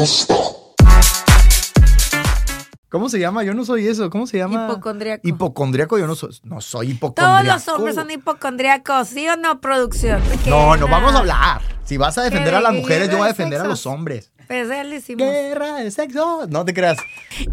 [0.00, 0.34] gusta.
[2.88, 3.44] ¿Cómo se llama?
[3.44, 4.10] Yo no soy eso.
[4.10, 4.66] ¿Cómo se llama?
[4.68, 5.28] Hipocondriaco.
[5.28, 6.30] Hipocondriaco, yo no soy.
[6.42, 7.52] No soy Todos hipocondriaco.
[7.54, 10.20] los hombres son hipocondriacos, ¿sí o no, producción?
[10.46, 11.60] No, no vamos a hablar.
[11.84, 14.29] Si vas a defender a las mujeres, yo voy a defender a los hombres.
[14.50, 15.28] Pues ya le hicimos.
[15.28, 16.48] Guerra de sexo.
[16.48, 16.98] No te creas.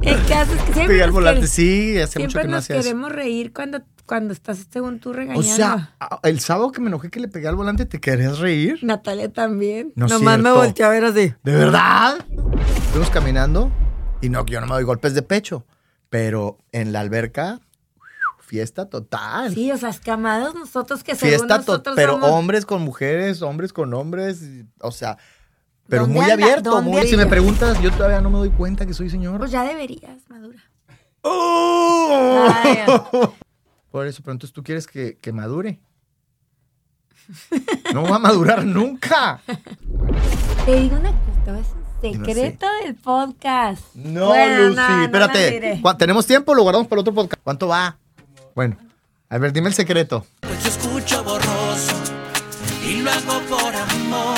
[0.02, 1.41] El caso es que siempre, Pegué al nos, volante.
[1.41, 2.84] quere- Sí, hace mucho que no nos hacía eso.
[2.86, 5.47] queremos reír cuando, cuando estás según tú regañando.
[5.47, 5.93] O sea,
[6.23, 8.79] el sábado que me enojé que le pegué al volante, ¿te querías reír?
[8.82, 9.93] Natalia también.
[9.96, 11.36] No Nomás me volteó a ver así.
[11.43, 12.18] ¿De verdad?
[12.92, 13.71] Fuimos caminando
[14.20, 15.68] y no, yo no me doy golpes de pecho.
[16.09, 17.59] Pero en la alberca,
[18.39, 19.54] fiesta total.
[19.54, 21.65] Sí, o sea, escamados nosotros que según fiesta total.
[21.68, 22.32] nosotros Pero somos...
[22.32, 24.42] hombres con mujeres, hombres con hombres.
[24.79, 25.18] O sea,
[25.89, 26.43] pero ¿Dónde muy anda?
[26.46, 26.69] abierto.
[26.71, 29.39] ¿Dónde Muy, si me preguntas, yo todavía no me doy cuenta que soy señor.
[29.39, 30.59] Pues ya deberías, madura.
[31.21, 32.47] ¡Oh!
[32.64, 32.78] Ay.
[33.92, 35.80] Por eso, pero entonces tú quieres que, que madure.
[37.94, 39.42] No va a madurar nunca.
[40.66, 41.12] Te digo una
[41.45, 43.84] cosa, es un No secreto del podcast.
[43.95, 45.52] No, Bueno, Lucy, no, espérate.
[45.52, 45.81] diré.
[45.81, 46.53] ¿Cuá- ¿Tenemos tiempo?
[46.56, 47.42] Lo guardamos para el otro podcast.
[47.44, 47.97] ¿Cuánto va?
[48.56, 48.78] Bueno,
[49.30, 50.25] a ver, dime el secreto.
[50.42, 51.94] Pues yo escucho borroso
[52.88, 54.38] y lo hago por amor.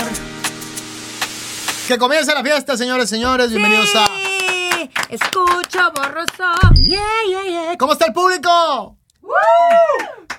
[1.89, 3.49] Que comience la fiesta, señores, señores.
[3.49, 4.05] Bienvenidos a.
[4.05, 6.43] Sí, escucho borroso.
[6.75, 7.77] Yeah, yeah, yeah.
[7.79, 8.95] ¿Cómo está el público?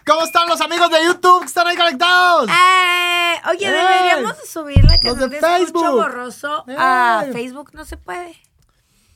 [0.06, 2.48] ¿Cómo están los amigos de YouTube que están ahí conectados?
[2.48, 5.90] Eh, oye, deberíamos de subir la Los canción de de, Escucho Facebook.
[5.90, 7.24] borroso a.
[7.32, 7.70] Facebook.
[7.72, 8.36] No se puede.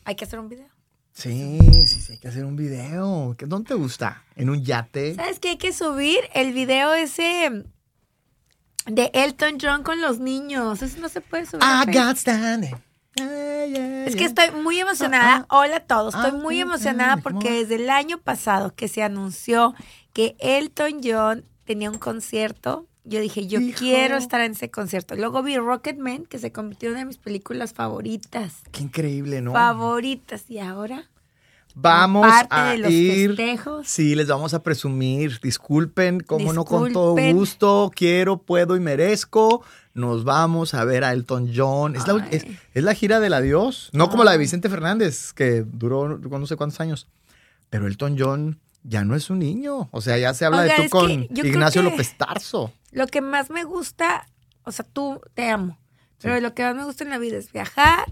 [0.04, 0.66] Hay que hacer un video.
[1.12, 3.36] Sí, sí, sí, hay que hacer un video.
[3.38, 4.24] ¿Qué- ¿Dónde te gusta?
[4.34, 5.14] ¿En un yate?
[5.14, 5.50] ¿Sabes qué?
[5.50, 7.64] Hay que subir el video ese
[8.86, 10.82] de Elton John con los niños.
[10.82, 11.62] Eso no se puede subir.
[11.64, 12.74] I got standing.
[13.16, 15.46] Yeah, yeah, Es que estoy muy emocionada.
[15.48, 16.14] Hola a todos.
[16.14, 19.74] Estoy muy emocionada porque desde el año pasado que se anunció
[20.12, 23.78] que Elton John tenía un concierto, yo dije, yo Hijo.
[23.78, 25.14] quiero estar en ese concierto.
[25.14, 28.62] Luego vi Rocketman, que se convirtió en una de mis películas favoritas.
[28.72, 29.52] Qué increíble, ¿no?
[29.52, 30.44] Favoritas.
[30.48, 31.08] Y ahora,
[31.74, 33.28] Vamos Parte a de los ir.
[33.30, 33.88] festejos.
[33.88, 35.40] Sí, les vamos a presumir.
[35.42, 37.90] Disculpen, como no con todo gusto.
[37.94, 39.64] Quiero, puedo y merezco.
[39.92, 41.96] Nos vamos a ver a Elton John.
[41.96, 43.90] Es la, es, es la gira del adiós.
[43.92, 47.08] No como la de Vicente Fernández, que duró no sé cuántos años.
[47.70, 49.88] Pero Elton John ya no es un niño.
[49.90, 52.72] O sea, ya se habla de tú con Ignacio López Tarso.
[52.92, 54.28] lo que más me gusta,
[54.64, 55.78] o sea, tú te amo,
[56.20, 58.04] pero lo que más me gusta en la vida es viajar,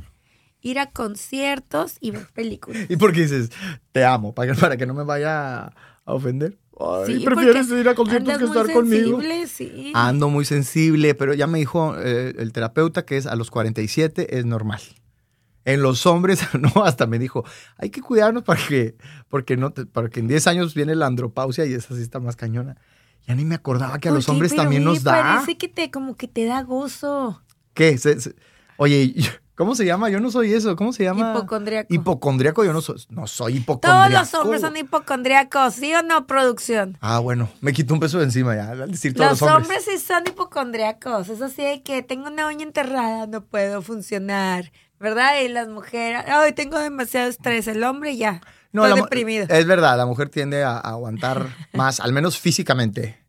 [0.63, 2.85] ir a conciertos y ver películas.
[2.89, 3.51] ¿Y por qué dices,
[3.93, 4.35] te amo?
[4.35, 5.73] Para que, para que no me vaya a
[6.15, 6.59] ofender.
[6.81, 9.21] Ay, Sí, prefieres ir a conciertos que estar conmigo.
[9.21, 9.93] sensible, sí.
[9.95, 14.39] Ando muy sensible, pero ya me dijo eh, el terapeuta que es a los 47
[14.39, 14.81] es normal.
[15.65, 17.45] En los hombres, no, hasta me dijo,
[17.77, 18.97] hay que cuidarnos para que,
[19.29, 22.19] porque no, te- para que en 10 años viene la andropausia y esa sí está
[22.19, 22.77] más cañona.
[23.29, 24.33] Ya ni me acordaba que a ¿Por los qué?
[24.33, 25.13] hombres Pero también nos da.
[25.35, 27.41] Parece que te, como que te da gozo.
[27.75, 27.97] ¿Qué?
[27.99, 28.35] Se- se-
[28.77, 29.15] oye,
[29.55, 30.09] ¿cómo se llama?
[30.11, 30.75] Yo no soy eso.
[30.77, 31.33] ¿Cómo se llama?
[31.37, 31.93] Hipocondriaco.
[31.93, 34.11] Hipocondriaco, yo no soy, no soy Todos hipocondriaco.
[34.21, 36.99] los hombres son hipocondriacos, ¿sí o no, producción?
[37.01, 39.85] Ah, bueno, me quito un peso de encima ya, al decir todos Los los, hombres.
[39.85, 41.29] sí son hipocondriacos.
[41.29, 44.73] Es así de que tengo una uña enterrada, no puedo funcionar.
[45.01, 45.41] ¿Verdad?
[45.45, 47.67] Y las mujeres, ay, tengo demasiado estrés.
[47.67, 48.41] El hombre ya.
[48.71, 49.47] No, estoy deprimido.
[49.49, 53.22] Es verdad, la mujer tiende a, a aguantar más, al menos físicamente.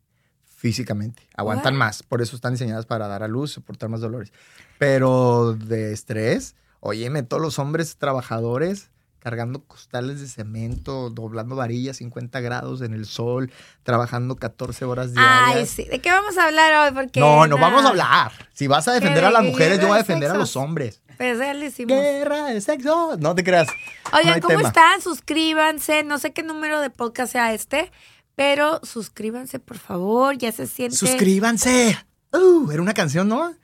[0.64, 1.28] Físicamente.
[1.36, 2.02] Aguantan más.
[2.02, 4.32] Por eso están diseñadas para dar a luz, soportar más dolores.
[4.78, 8.88] Pero de estrés, óyeme, todos los hombres trabajadores
[9.18, 13.52] cargando costales de cemento, doblando varillas 50 grados en el sol,
[13.82, 15.54] trabajando 14 horas diarias.
[15.54, 15.84] Ay, sí.
[15.84, 16.94] ¿De qué vamos a hablar hoy?
[16.94, 18.32] Porque No, no nada, vamos a hablar.
[18.54, 20.56] Si vas a defender de a las mujeres, yo voy a de defender a los
[20.56, 21.02] hombres.
[21.18, 21.38] Pues.
[21.38, 23.16] Guerra de sexo.
[23.18, 23.68] No te creas.
[24.12, 24.68] No Oigan, ¿cómo tema.
[24.68, 25.00] están?
[25.00, 26.02] Suscríbanse.
[26.04, 27.92] No sé qué número de podcast sea este,
[28.34, 30.36] pero suscríbanse, por favor.
[30.36, 30.96] Ya se siente.
[30.96, 31.98] Suscríbanse.
[32.32, 33.54] Uh, era una canción, ¿no?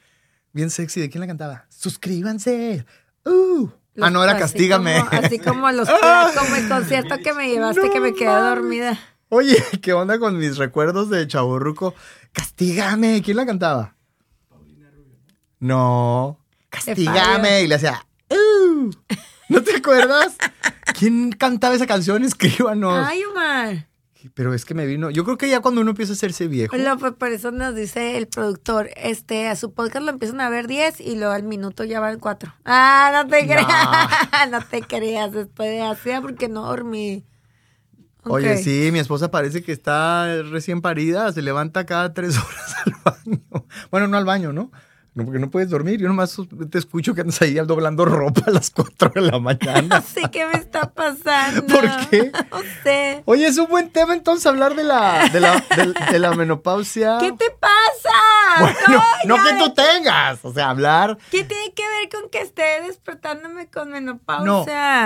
[0.53, 1.01] Bien sexy.
[1.01, 1.67] ¿De quién la cantaba?
[1.69, 2.85] Suscríbanse.
[3.25, 3.69] Uh.
[3.95, 5.05] Los- ah, no, era así Castígame.
[5.05, 5.89] Como, así como los
[6.39, 8.99] como el concierto que me llevaste No que me quedé dormida.
[9.29, 11.95] Oye, ¿qué onda con mis recuerdos de Chaburruco?
[12.33, 13.23] Castígame.
[13.23, 13.97] ¿Quién la cantaba?
[15.59, 16.39] No.
[16.71, 17.63] Castígame.
[17.63, 18.07] Y le hacía.
[18.31, 18.91] Uh.
[19.49, 20.37] ¿No te acuerdas?
[20.99, 22.25] ¿Quién cantaba esa canción?
[22.25, 23.07] Escríbanos.
[23.07, 23.90] Ay, Omar.
[24.35, 25.11] Pero es que me vino.
[25.11, 26.77] Yo creo que ya cuando uno empieza a hacerse viejo.
[26.77, 30.51] Lo, pues, por eso nos dice el productor, este, a su podcast lo empiezan a
[30.51, 32.53] ver 10 y luego al minuto ya van 4.
[32.65, 33.53] Ah, no te No.
[33.55, 33.71] creas,
[34.51, 37.25] no te creas, después de así, porque no dormí.
[38.25, 42.95] Oye, sí, mi esposa parece que está recién parida, se levanta cada tres horas al
[43.03, 43.43] baño.
[43.91, 44.71] Bueno, no al baño, ¿no?
[45.13, 45.99] No, porque no puedes dormir.
[46.01, 46.37] Yo nomás
[46.71, 50.01] te escucho que andas ahí doblando ropa a las 4 de la No mañana.
[50.15, 51.67] sé qué me está pasando.
[51.67, 52.31] ¿Por qué?
[52.51, 53.23] No sé.
[53.25, 57.19] Oye, es un buen tema entonces hablar de la, de la, de, de la menopausia.
[57.21, 58.61] ¿Qué te pasa?
[58.61, 60.39] Bueno, no que tú tengas.
[60.45, 61.19] O sea, hablar.
[61.31, 64.47] ¿Qué tiene que ver con que esté despertándome con menopausia?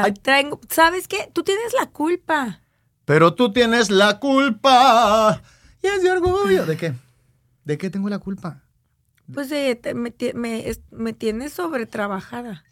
[0.01, 1.31] No, hay- Traigo- ¿Sabes qué?
[1.33, 2.61] Tú tienes la culpa.
[3.07, 5.41] Pero tú tienes la culpa.
[5.83, 6.67] Y es de orgullo.
[6.67, 6.93] ¿De qué?
[7.65, 8.61] ¿De qué tengo la culpa?
[9.33, 12.65] Pues eh, te- me, me, me tienes sobretrabajada.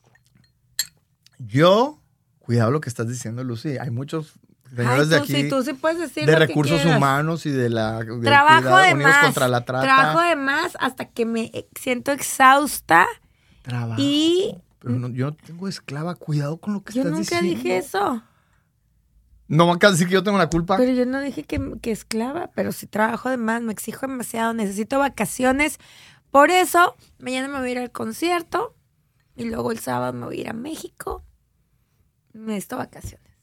[1.39, 2.01] Yo,
[2.39, 3.79] cuidado lo que estás diciendo, Lucy.
[3.79, 4.35] Hay muchos
[4.75, 7.69] señores Ay, de aquí sí, tú sí puedes decir de lo recursos humanos y de
[7.69, 9.25] la Trabajo de Unidos más.
[9.25, 9.83] contra la trata.
[9.85, 13.07] Trabajo de más hasta que me eh, siento exhausta
[13.63, 14.01] Trabajo.
[14.01, 16.15] y Pero no- yo no tengo esclava.
[16.15, 17.49] Cuidado con lo que yo estás nunca diciendo.
[17.63, 18.23] dije eso.
[19.49, 20.77] No me acabas de decir que yo tengo la culpa.
[20.79, 24.55] Pero yo no dije que, que esclava, pero si trabajo de más, me exijo demasiado,
[24.55, 25.79] necesito vacaciones.
[26.33, 28.75] Por eso, mañana me voy a ir al concierto
[29.37, 31.23] y luego el sábado me voy a ir a México.
[32.33, 33.37] Necesito vacaciones.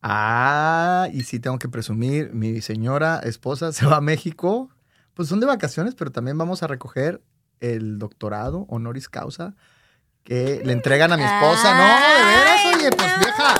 [0.00, 4.70] Ah, y sí tengo que presumir, mi señora esposa se va a México.
[5.14, 7.22] Pues son de vacaciones, pero también vamos a recoger
[7.58, 9.56] el doctorado honoris causa
[10.22, 11.74] que le entregan a mi esposa.
[11.74, 13.54] no, de veras, oye, pues vieja.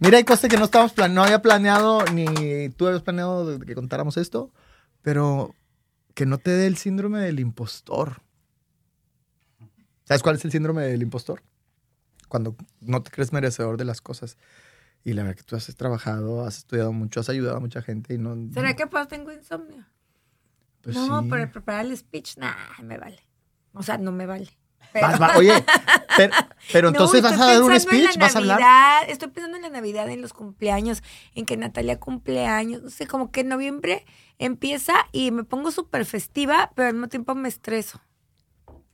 [0.00, 3.76] Mira, hay cosas que no estábamos plan no había planeado, ni tú habías planeado que
[3.76, 4.50] contáramos esto,
[5.00, 5.54] pero
[6.16, 8.22] que no te dé el síndrome del impostor.
[10.04, 11.42] ¿Sabes cuál es el síndrome del impostor?
[12.26, 14.38] Cuando no te crees merecedor de las cosas.
[15.04, 18.14] Y la verdad que tú has trabajado, has estudiado mucho, has ayudado a mucha gente
[18.14, 18.34] y no...
[18.50, 19.84] ¿Será que pues tengo insomnio?
[20.80, 21.28] Pues no, sí.
[21.30, 23.20] pero preparar el speech, nah, me vale.
[23.74, 24.58] O sea, no me vale.
[24.94, 25.52] Vas, va- oye,
[26.16, 26.34] pero,
[26.72, 28.60] pero No, entonces vas a dar un speech, vas a hablar.
[28.60, 31.02] Navidad, Estoy pensando en la Navidad, en los cumpleaños,
[31.34, 32.82] en que Natalia cumpleaños.
[32.82, 34.04] No sé, como que en noviembre
[34.38, 38.00] empieza y me pongo súper festiva, pero al mismo tiempo me estreso.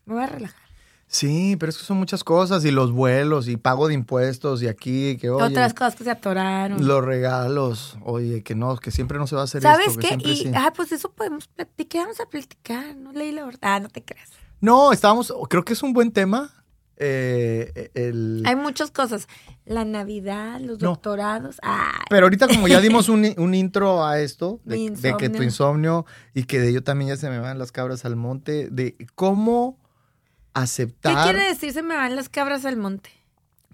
[0.05, 0.61] Me voy a relajar.
[1.07, 4.69] Sí, pero es que son muchas cosas y los vuelos y pago de impuestos y
[4.69, 6.87] aquí, que oye, Otras cosas que se atoraron.
[6.87, 10.01] los regalos, oye, que no, que siempre no se va a hacer ¿Sabes esto.
[10.01, 10.17] qué?
[10.27, 10.51] Y, sí.
[10.55, 12.97] ah, pues eso podemos platicar, vamos a platicar.
[12.97, 13.59] No leí la verdad.
[13.61, 14.31] Ah, no te creas.
[14.63, 16.51] No, estábamos, creo que es un buen tema.
[16.97, 19.27] eh, el, Hay muchas cosas.
[19.65, 20.91] La Navidad, los No.
[20.91, 21.57] doctorados.
[21.63, 25.43] Ay, Pero ahorita como ya dimos un, un intro a esto, de, de que tu
[25.43, 26.07] insomnio.
[26.33, 29.79] y que de ello también ya se me van las cabras al monte, de cómo
[29.81, 33.11] ¿Qué aceptar, quiere decir se me van las cabras al monte?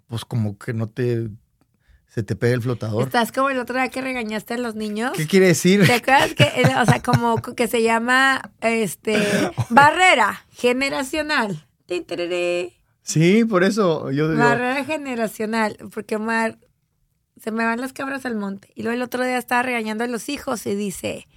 [0.09, 1.29] pues como que no te,
[2.19, 3.05] se te pegue el flotador.
[3.05, 5.13] Estás como el otro día que regañaste a los niños.
[5.15, 5.87] ¿Qué quiere decir?
[5.87, 6.45] ¿Te acuerdas que,
[6.77, 9.17] o sea, como que se llama, este,
[9.71, 11.65] barrera generacional?
[13.03, 16.59] Sí, por eso yo digo, Barrera generacional, porque Omar,
[17.41, 18.73] se me van las cabras al monte.
[18.75, 21.29] Y luego el otro día estaba regañando a los hijos y dice,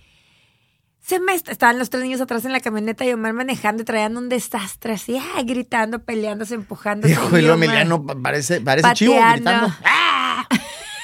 [0.99, 3.85] se me est- estaban los tres niños atrás en la camioneta y Omar manejando y
[3.85, 7.13] traían un desastre así, ah, gritando, peleándose, empujándose.
[7.13, 9.71] hijo, y lo Emiliano pa- parece, parece chivo gritando.
[9.85, 9.99] ¡Ah!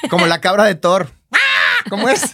[0.09, 1.11] Como la cabra de Thor.
[1.89, 2.33] ¿Cómo es?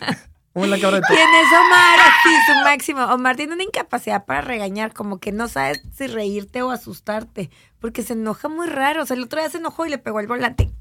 [0.54, 1.18] Como la cabra de Thor.
[1.18, 3.02] En eso Omar, así, su máximo.
[3.06, 7.50] Omar tiene una incapacidad para regañar, como que no sabes si reírte o asustarte,
[7.80, 9.04] porque se enoja muy raro.
[9.04, 10.72] O sea, el otro día se enojó y le pegó el volante.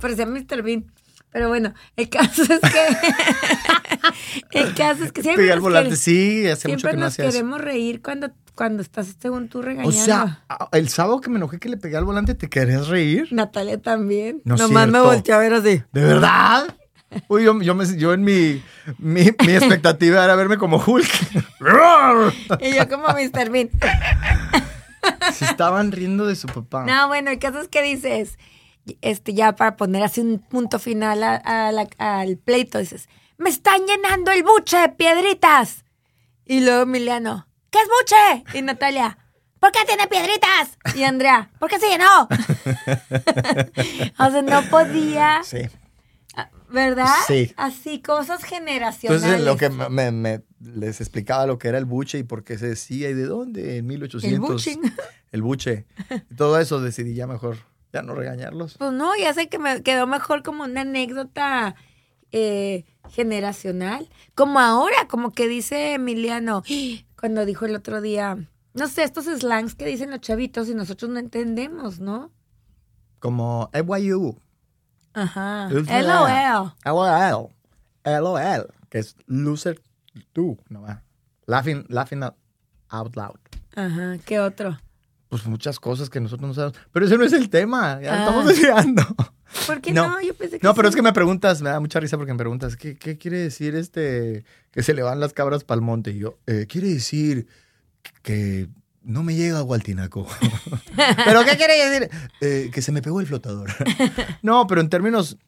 [0.00, 0.62] Parecía Mr.
[0.62, 0.92] Bean.
[1.30, 2.86] Pero bueno, el caso es que.
[4.58, 5.46] el caso es que siempre.
[5.48, 7.30] Nos volante, quere- sí, hace mucho que no nos eso.
[7.30, 9.88] queremos reír cuando, cuando estás, según tú, regañando.
[9.88, 13.28] O sea, el sábado que me enojé que le pegué al volante, ¿te querías reír?
[13.30, 14.42] Natalia también.
[14.44, 15.04] No Nomás me cierto.
[15.08, 15.82] volteó a ver así.
[15.92, 16.74] ¿De verdad?
[17.28, 18.60] Uy, yo, yo, me- yo en mi,
[18.98, 21.06] mi, mi expectativa era verme como Hulk.
[22.60, 23.48] Y yo como Mr.
[23.50, 23.70] Bean.
[25.32, 26.84] Se estaban riendo de su papá.
[26.84, 28.38] No, bueno, el caso es que dices,
[29.00, 33.50] este, ya para poner así un punto final a- a la- al pleito, dices, me
[33.50, 35.84] están llenando el buche de piedritas.
[36.44, 38.58] Y luego Emiliano, ¿qué es buche?
[38.58, 39.18] Y Natalia,
[39.60, 40.78] ¿por qué tiene piedritas?
[40.94, 42.28] Y Andrea, ¿por qué se llenó?
[44.18, 45.58] o sea, no podía, Sí.
[46.70, 47.14] ¿verdad?
[47.26, 47.52] Sí.
[47.56, 49.22] Así, cosas generacionales.
[49.22, 52.68] Entonces, lo que me, les explicaba lo que era el buche y por qué se
[52.68, 54.32] decía y de dónde en 1800.
[54.32, 54.92] El buching.
[55.32, 55.86] El buche.
[56.36, 57.58] Todo eso decidí ya mejor,
[57.92, 58.76] ya no regañarlos.
[58.78, 61.74] Pues no, ya sé que me quedó mejor como una anécdota
[62.32, 64.08] eh, generacional.
[64.34, 66.62] Como ahora, como que dice Emiliano,
[67.18, 68.36] cuando dijo el otro día,
[68.74, 72.30] no sé, estos slangs que dicen los chavitos y nosotros no entendemos, ¿no?
[73.18, 74.40] Como FYU.
[75.14, 75.68] Ajá.
[75.70, 76.72] LOL.
[76.84, 77.50] LOL.
[78.04, 78.74] LOL.
[78.88, 79.80] Que es loser
[80.32, 80.58] tú.
[80.68, 81.02] No va.
[81.46, 82.36] Laughing, laughing out-
[82.90, 83.38] out loud.
[83.74, 84.78] Ajá, ¿qué otro?
[85.28, 86.78] Pues muchas cosas que nosotros no sabemos.
[86.92, 88.00] Pero ese no es el tema.
[88.00, 88.18] Ya Ah.
[88.20, 89.02] estamos desviando.
[89.66, 90.08] ¿Por qué No.
[90.08, 90.20] no?
[90.20, 92.38] Yo pensé que No, pero es que me preguntas, me da mucha risa porque me
[92.38, 96.10] preguntas, ¿qué, qué quiere decir este que se le van las cabras pa'l monte?
[96.12, 97.46] Y yo, eh, quiere decir
[98.22, 98.68] que
[99.02, 100.26] no me llega Gualtinaco.
[101.24, 102.10] ¿Pero qué quiere decir?
[102.40, 103.70] Eh, que se me pegó el flotador.
[104.42, 105.38] no, pero en términos,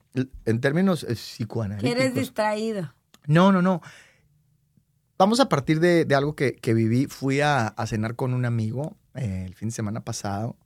[0.47, 1.97] en términos eh, Que psicoanalíticos.
[2.01, 2.95] eres distraído.
[3.27, 3.83] No, no, no.
[5.19, 7.07] vamos a partir de, de algo que, que viví.
[7.07, 10.57] Fui a, a cenar con un amigo eh, el fin de semana pasado.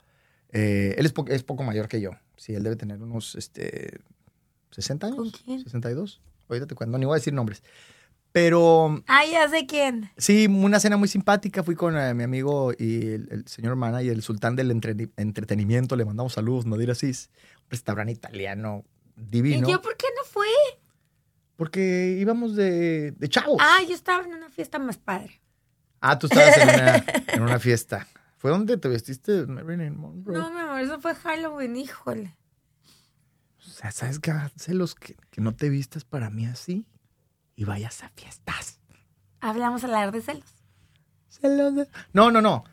[0.51, 2.11] Él es, po- es poco mayor que yo.
[2.37, 4.01] Sí, él debe tener unos este,
[4.73, 5.17] 60 años.
[5.19, 5.63] ¿Con quién?
[5.63, 6.21] 62.
[6.49, 7.63] Ahorita te cuento, ni voy a decir nombres.
[8.33, 10.11] Pero Ah, ya sé quién.
[10.17, 11.63] sí, una cena muy simpática.
[11.63, 15.09] Fui con eh, mi amigo y el, el señor Mana y el sultán del entre-
[15.17, 15.95] entretenimiento.
[15.95, 17.31] Le mandamos saludos, Nadir Asís.
[17.65, 19.69] Un restaurante italiano divino.
[19.69, 20.49] ¿Y yo por qué no fui?
[21.57, 23.59] Porque íbamos de, de chavos.
[23.61, 25.41] Ah, yo estaba en una fiesta más padre.
[26.01, 28.07] Ah, tú estabas en una, en una fiesta.
[28.45, 30.37] ¿Fue donde te vestiste Marilyn Monroe?
[30.37, 32.37] No, mi amor, eso fue Halloween, híjole.
[33.57, 34.35] O sea, ¿sabes qué?
[34.59, 36.87] Celos que, que no te vistas para mí así
[37.57, 38.81] y vayas a fiestas.
[39.41, 40.45] Hablamos a hablar de celos.
[41.31, 42.65] Celos de- No, no, no.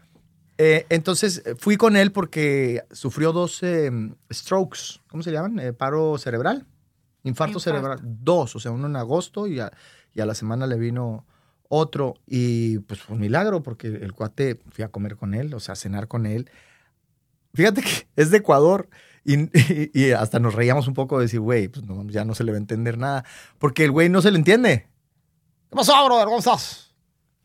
[0.57, 3.89] Eh, entonces eh, fui con él porque sufrió dos eh,
[4.29, 4.99] strokes.
[5.07, 5.57] ¿Cómo se llaman?
[5.59, 6.67] Eh, paro cerebral.
[7.23, 7.59] Infarto, Infarto.
[7.61, 7.99] cerebral.
[8.03, 8.57] Dos.
[8.57, 9.71] O sea, uno en agosto y a,
[10.13, 11.25] y a la semana le vino
[11.73, 12.15] otro.
[12.27, 15.73] Y pues fue un milagro porque el cuate fui a comer con él, o sea,
[15.73, 16.49] a cenar con él.
[17.53, 18.89] Fíjate que es de Ecuador
[19.23, 22.35] y, y- y hasta nos reíamos un poco de decir, güey, pues no, ya no
[22.35, 23.23] se le va a entender nada.
[23.57, 24.87] Porque el güey no se le entiende.
[25.69, 26.25] ¿Qué pasó, brother?
[26.25, 26.89] ¿Cómo estás?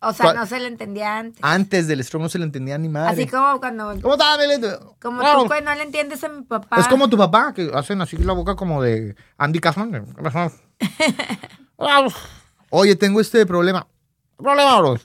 [0.00, 1.38] O sea, no se le entendía antes.
[1.42, 3.12] Antes del stroke no se le entendía ni madre.
[3.12, 4.38] Así como cuando, ¿Cómo estás,
[5.00, 5.42] como Claro.
[5.42, 6.78] tú cuando no le entiendes a mi papá.
[6.78, 10.04] Es como tu papá, que hacen así la boca como de Andy Kaufman.
[12.70, 13.86] Oye, tengo este problema.
[14.36, 14.96] ¿Qué problema, bro?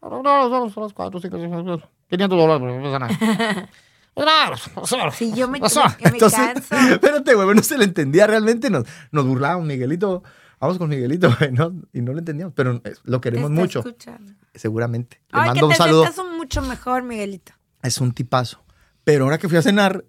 [0.00, 3.68] Cuatro, cinco, seis, siete, 500 dólares, pero no pasa nada.
[5.12, 5.82] Sí, yo me, me canso.
[6.92, 8.68] espérate, güey, no se le entendía realmente.
[8.68, 10.22] Nos, nos burlábamos, Miguelito.
[10.58, 11.72] Vamos con Miguelito, güey, ¿no?
[11.92, 14.32] Y no lo entendíamos, pero eh, lo queremos está mucho, escuchando.
[14.54, 15.22] seguramente.
[15.32, 16.04] Le Ay, mando que un te saludo.
[16.22, 17.52] un mucho mejor, Miguelito.
[17.82, 18.62] Es un tipazo.
[19.04, 20.04] Pero ahora que fui a cenar,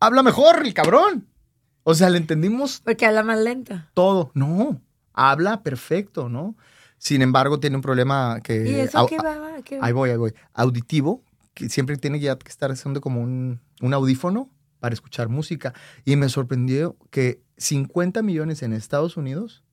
[0.00, 1.26] habla mejor el cabrón.
[1.84, 3.80] O sea, le entendimos Porque habla más lento.
[3.94, 4.32] todo.
[4.34, 4.80] No,
[5.14, 6.56] habla perfecto, ¿no?
[7.00, 8.70] Sin embargo, tiene un problema que...
[8.70, 9.62] ¿Y eso qué va?
[9.64, 9.86] ¿Qué va?
[9.86, 10.34] Ahí voy, ahí voy.
[10.52, 15.72] Auditivo, que siempre tiene ya que estar haciendo como un, un audífono para escuchar música.
[16.04, 19.64] Y me sorprendió que 50 millones en Estados Unidos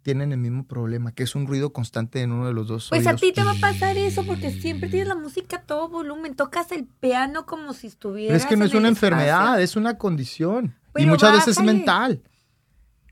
[0.00, 3.06] tienen el mismo problema, que es un ruido constante en uno de los dos Pues
[3.06, 6.34] a ti te va a pasar eso porque siempre tienes la música a todo volumen.
[6.34, 8.28] Tocas el piano como si estuvieras.
[8.28, 9.64] Pero es que no en es una enfermedad, espacio.
[9.64, 10.74] es una condición.
[10.96, 12.22] y muchas veces es mental.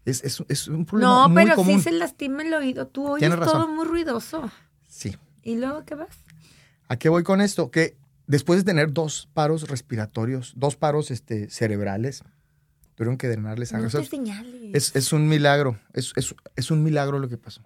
[0.05, 2.87] Es, es- es un problema No, muy pero sí se lastima el oído.
[2.87, 3.55] Tú oyes Tienes razón.
[3.63, 4.51] todo muy ruidoso.
[4.89, 5.17] Sí.
[5.43, 6.17] ¿Y luego qué vas?
[6.89, 7.71] ¿A qué voy con esto?
[7.71, 7.97] Que
[8.27, 12.23] después de tener dos paros respiratorios, dos paros este, cerebrales,
[12.95, 13.91] tuvieron que drenarle sangre.
[13.93, 14.71] No te señales.
[14.75, 15.79] es, es un milagro.
[15.95, 17.63] Es, es- es un milagro lo que pasó.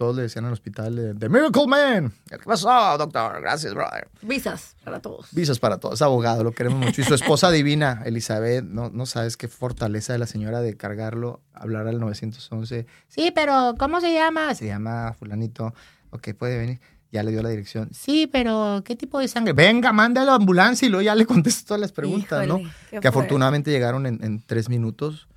[0.00, 2.10] Todos le decían al hospital, The Miracle Man.
[2.30, 3.38] ¿Qué pasó, doctor?
[3.42, 4.08] Gracias, brother.
[4.22, 5.26] Visas para todos.
[5.30, 5.96] Visas para todos.
[5.96, 7.02] Es abogado, lo queremos mucho.
[7.02, 11.42] Y su esposa divina, Elizabeth, no, no sabes qué fortaleza de la señora de cargarlo,
[11.52, 12.86] hablar al 911.
[13.08, 14.54] Sí, pero ¿cómo se llama?
[14.54, 15.74] Se llama fulanito.
[16.08, 16.80] Ok, puede venir.
[17.12, 17.90] Ya le dio la dirección.
[17.92, 19.52] Sí, pero ¿qué tipo de sangre?
[19.52, 23.00] Venga, manda a la ambulancia y luego ya le contestó todas las preguntas, Híjole, ¿no?
[23.02, 25.28] Que afortunadamente llegaron en, en tres minutos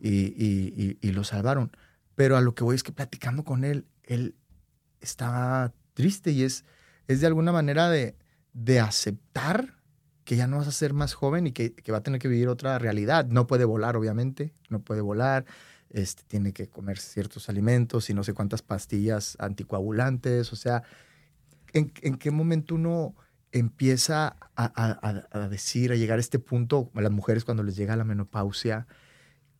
[0.00, 1.70] y, y- y- y lo salvaron.
[2.14, 4.34] Pero a lo que voy es que platicando con él, él
[5.00, 6.64] está triste y es,
[7.08, 8.16] es de alguna manera de,
[8.52, 9.74] de aceptar
[10.24, 12.28] que ya no vas a ser más joven y que, que va a tener que
[12.28, 13.26] vivir otra realidad.
[13.26, 15.44] No puede volar, obviamente, no puede volar,
[15.90, 20.82] este, tiene que comer ciertos alimentos y no sé cuántas pastillas anticoagulantes, o sea,
[21.72, 23.14] ¿en, en qué momento uno
[23.52, 27.76] empieza a, a- a- decir, a llegar a este punto, a las mujeres cuando les
[27.76, 28.86] llega la menopausia,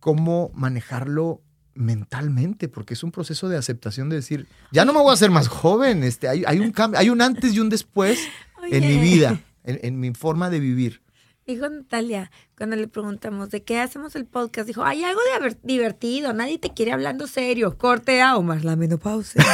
[0.01, 1.43] cómo manejarlo
[1.77, 5.31] mentalmente, porque es un proceso de aceptación de decir, ya no me voy a hacer
[5.31, 8.19] más joven, este, hay, hay un cambio, hay un antes y un después
[8.71, 11.03] en mi vida, en, en mi forma de vivir.
[11.47, 16.33] Dijo Natalia, cuando le preguntamos de qué hacemos el podcast, dijo, hay algo de divertido,
[16.33, 17.79] nadie te quiere hablando serio.
[17.79, 19.45] Corte a Omar, la menopausia.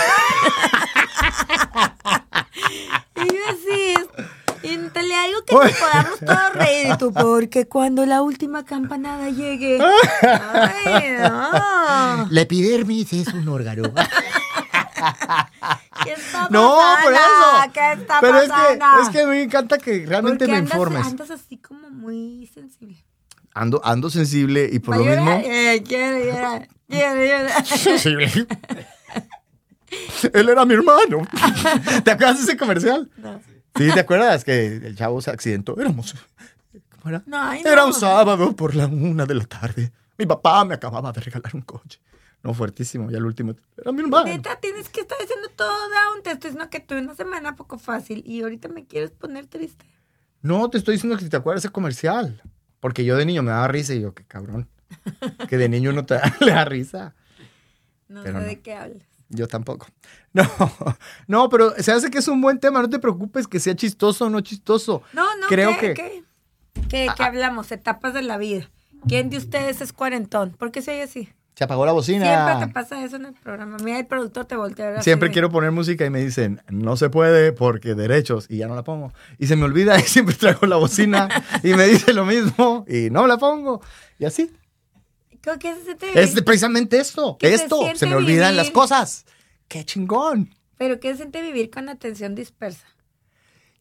[3.17, 3.95] y yo así,
[4.63, 6.89] y Natalia, algo que nos podamos todos reír.
[6.93, 9.79] Y tú, porque cuando la última campanada llegue.
[10.23, 12.27] Ay, no.
[12.31, 13.93] La epidermis es un órgano.
[16.05, 17.65] ¿Qué está No, por pasando?
[17.65, 17.73] eso.
[17.73, 21.07] ¿Qué está Pero es que, es que me encanta que realmente Porque me andas- informes.
[21.07, 23.05] Andas así como muy sensible.
[23.55, 25.31] Ando, ando sensible y por Va lo mismo...
[25.45, 27.67] eh, quiere llorar, quiere llorar.
[27.67, 28.31] sensible.
[30.33, 31.27] Él era mi hermano.
[32.05, 33.11] ¿Te acuerdas de ese comercial?
[33.17, 33.41] No.
[33.77, 35.81] Sí, ¿te acuerdas que el chavo se accidentó?
[35.81, 36.15] Éramos...
[36.91, 37.23] ¿Cómo era?
[37.27, 37.71] No, ay, no.
[37.71, 39.93] Era un sábado por la una de la tarde.
[40.19, 42.01] Mi papá me acababa de regalar un coche.
[42.43, 43.11] No, fuertísimo.
[43.11, 44.25] Y al último, era mi hermano.
[44.27, 46.23] Neta, tienes que estar haciendo todo down.
[46.23, 49.85] Te estoy diciendo que tuve una semana poco fácil y ahorita me quieres poner triste.
[50.43, 52.43] No, te estoy diciendo que si te acuerdas ese comercial.
[52.81, 54.69] Porque yo de niño me daba risa y yo, qué cabrón.
[55.49, 57.15] Que de niño no te da, le da risa.
[58.09, 58.49] No Pero sé no.
[58.49, 59.07] de qué hablas.
[59.33, 59.87] Yo tampoco.
[60.35, 60.49] No,
[61.27, 62.81] no, pero se hace que es un buen tema.
[62.81, 65.03] No te preocupes que sea chistoso o no chistoso.
[65.13, 66.25] No, no, Creo ¿qué, que- qué?
[66.89, 67.71] ¿Qué- qué hablamos?
[67.71, 68.71] Etapas de la vida.
[69.07, 70.53] ¿Quién de ustedes es cuarentón?
[70.53, 71.29] ¿Por qué se oye así?
[71.55, 72.25] Se apagó la bocina.
[72.25, 73.77] Siempre te pasa eso en el programa.
[73.85, 76.63] Mira, el productor te voltea a ver así Siempre quiero poner música y me dicen,
[76.71, 79.13] no se puede porque derechos, y ya no la pongo.
[79.39, 81.29] Y se me olvida y siempre traigo la bocina
[81.63, 83.83] y me dice lo mismo y no la pongo.
[84.19, 84.51] Y así.
[85.45, 87.37] ¿Cómo que se siente Es precisamente esto.
[87.39, 87.79] ¿Qué se Esto.
[87.81, 88.65] Se, siente me olvidan vivir?
[88.65, 89.25] las cosas.
[89.69, 90.55] ¡Qué chingón!
[90.79, 92.87] Pero ¿qué se siente vivir con atención dispersa?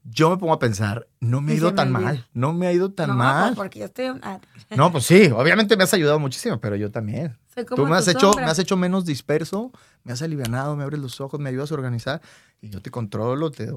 [0.04, 2.28] Yo me pongo a pensar, no me ha ido se me tan mal.
[2.34, 3.50] No me ha ido tan no, mal.
[3.50, 4.06] pues, porque yo estoy...
[4.24, 4.40] ah,
[4.76, 7.38] No, pues sí, obviamente me has ayudado muchísimo, pero yo también.
[7.54, 9.72] soy como Tú me has, hecho, me has hecho menos disperso,
[10.04, 12.22] me has alivianado, me abres los ojos, me ayudas a organizar
[12.62, 13.68] yo te controlo, te,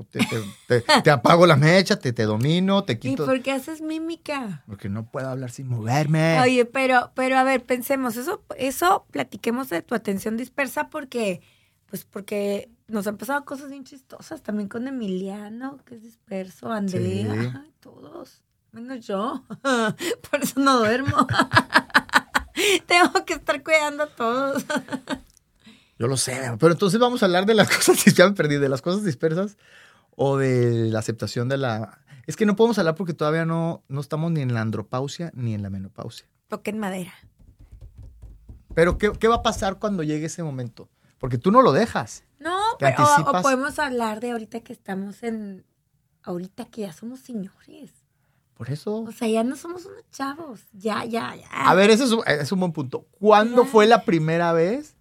[0.68, 3.24] te, te- apago la mecha, te, te domino, te ¿Y quito.
[3.24, 4.62] por qué haces mímica?
[4.66, 6.38] Porque no puedo hablar sin moverme.
[6.40, 11.40] Oye, pero, pero a ver, pensemos, eso, eso platiquemos de tu atención dispersa porque,
[11.86, 17.32] pues porque nos han pasado cosas bien chistosas, también con Emiliano, que es disperso, Andrea,
[17.32, 17.48] Sí.
[17.64, 19.44] ay, todos, menos yo,
[20.30, 21.26] por eso no duermo.
[22.86, 24.64] Tengo que estar cuidando a todos.
[25.98, 28.68] Yo lo sé, pero entonces vamos a hablar de las cosas, ya me perdí, de
[28.68, 29.56] las cosas dispersas
[30.16, 31.98] o de la aceptación de la...
[32.26, 35.54] Es que no podemos hablar porque todavía no, no estamos ni en la andropausia ni
[35.54, 36.26] en la menopausia.
[36.48, 37.12] Toquen madera.
[38.74, 40.88] Pero ¿qué, qué va a pasar cuando llegue ese momento?
[41.18, 42.24] Porque tú no lo dejas.
[42.40, 45.64] No, ¿Te pero, o- podemos hablar de ahorita que estamos en,
[46.22, 47.90] ahorita que ya somos señores.
[48.54, 48.96] Por eso...
[49.02, 50.60] O sea, ya no somos unos chavos.
[50.72, 51.46] Ya, ya, ya.
[51.50, 53.06] A ver, ese es un, es un buen punto.
[53.18, 53.68] ¿Cuándo Ya.
[53.70, 54.93] fue la primera vez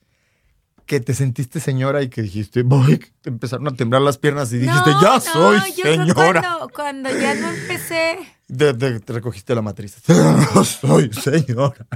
[0.85, 4.57] que te sentiste señora y que dijiste, voy, te empezaron a temblar las piernas y
[4.59, 6.41] dijiste, No, ya no, soy yo señora?
[6.41, 8.17] Cuando, cuando ya no empecé.
[8.47, 9.95] Te, te- te recogiste la matriz.
[10.07, 11.87] Ya soy señora.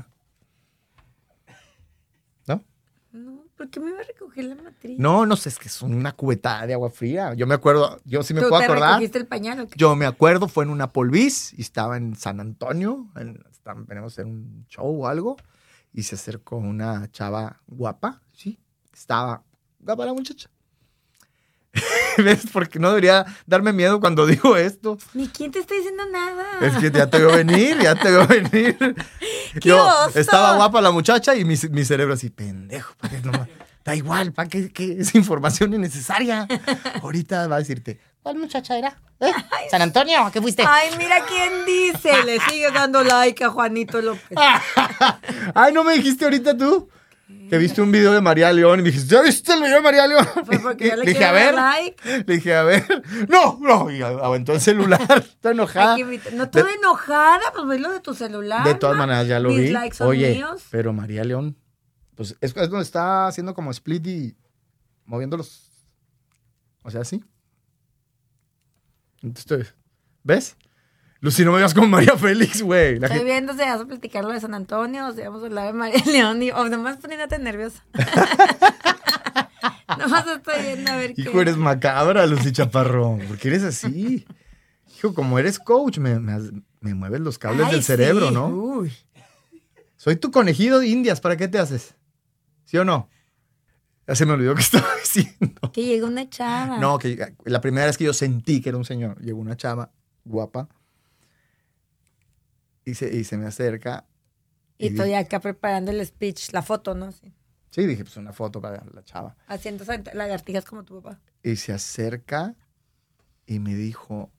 [2.47, 2.63] ¿No?
[3.11, 4.97] No, ¿por qué me iba a recoger la matriz?
[4.99, 7.33] No, no sé, es que es una cubetada de agua fría.
[7.33, 8.89] Yo me acuerdo, yo sí me ¿Tú puedo te acordar.
[8.91, 9.73] recogiste el pañal o qué?
[9.77, 14.27] Yo me acuerdo, fue en una polvis y estaba en San Antonio, en, estábamos- en
[14.27, 15.37] un show o algo,
[15.93, 18.59] y se acercó una chava guapa, sí,
[18.97, 19.43] estaba
[19.79, 20.49] guapa la muchacha.
[22.17, 22.45] ¿Ves?
[22.51, 24.97] Porque no debería darme miedo cuando digo esto.
[25.13, 26.45] Ni quién te está diciendo nada.
[26.61, 28.77] Es que ya te veo venir, ya te veo venir.
[29.61, 30.17] ¡Qué Yo, oso!
[30.19, 33.47] estaba guapa la muchacha y mi, mi cerebro así, pendejo, ¿para qué no?
[33.85, 36.47] Da igual, ¿para qué, qué es información innecesaria?
[37.01, 38.99] Ahorita va a decirte, ¿cuál muchacha era?
[39.19, 39.31] ¿Eh?
[39.71, 40.25] ¿San Antonio?
[40.25, 40.63] ¿A qué fuiste?
[40.67, 42.23] Ay, mira quién dice.
[42.23, 44.37] Le sigue dando like a Juanito López.
[45.55, 46.89] Ay, ¿no me dijiste ahorita tú?
[47.49, 49.81] Que viste un video de María León y me dijiste, ¿ya viste el video de
[49.81, 50.25] María León?
[50.45, 51.53] Pues porque yo le dije, quiero a ver.
[51.55, 52.23] like.
[52.25, 53.03] Le dije, a ver.
[53.29, 53.91] No, no.
[53.91, 55.01] Y aventó el celular.
[55.17, 55.97] Está enojada.
[56.33, 58.63] No estoy enojada, pues velo de tu celular.
[58.65, 59.05] De todas ma.
[59.07, 59.69] maneras, ya lo Mis vi.
[59.71, 60.63] likes son Oye, míos.
[60.71, 61.57] pero María León,
[62.15, 64.37] pues es, es donde está haciendo como split y
[65.05, 65.69] moviendo los.
[66.83, 67.23] O sea, sí.
[69.21, 69.73] Entonces,
[70.23, 70.55] ¿ves?
[71.19, 72.95] Lucy, no me veas como María Félix, güey.
[72.95, 75.45] Estoy gente- viendo si vas a platicar lo de San Antonio, o si vamos a
[75.47, 77.83] hablar de María León, y, o nomás poniéndote nerviosa.
[79.97, 81.21] nomás estoy viendo a ver qué.
[81.21, 83.19] Hijo, eres macabra, Lucy Chaparrón.
[83.21, 84.25] ¿Por qué eres así?
[84.95, 86.37] Hijo, como eres coach, me, me,
[86.81, 88.33] me mueves los cables Ay, del cerebro, sí.
[88.33, 88.47] ¿no?
[88.47, 88.91] Uy.
[89.95, 91.95] Soy tu conejillo de indias, ¿para qué te haces?
[92.65, 93.09] ¿Sí o no?
[94.07, 95.71] Ya se me olvidó que estaba diciendo.
[95.73, 96.77] Que llega una chava.
[96.77, 99.91] No, que la primera vez que yo sentí que era un señor, llegó una chava
[100.23, 100.67] guapa
[102.87, 104.05] y se, y se me acerca.
[104.77, 107.11] Y y estoy acá preparando el speech, la foto, ¿no?
[107.11, 107.33] Sí.
[107.69, 109.35] Sí, dije, pues una foto para la chava.
[109.47, 111.19] Haciendo lagartijas como tu papá.
[111.43, 112.55] Y se acerca
[113.45, 114.31] y me dijo,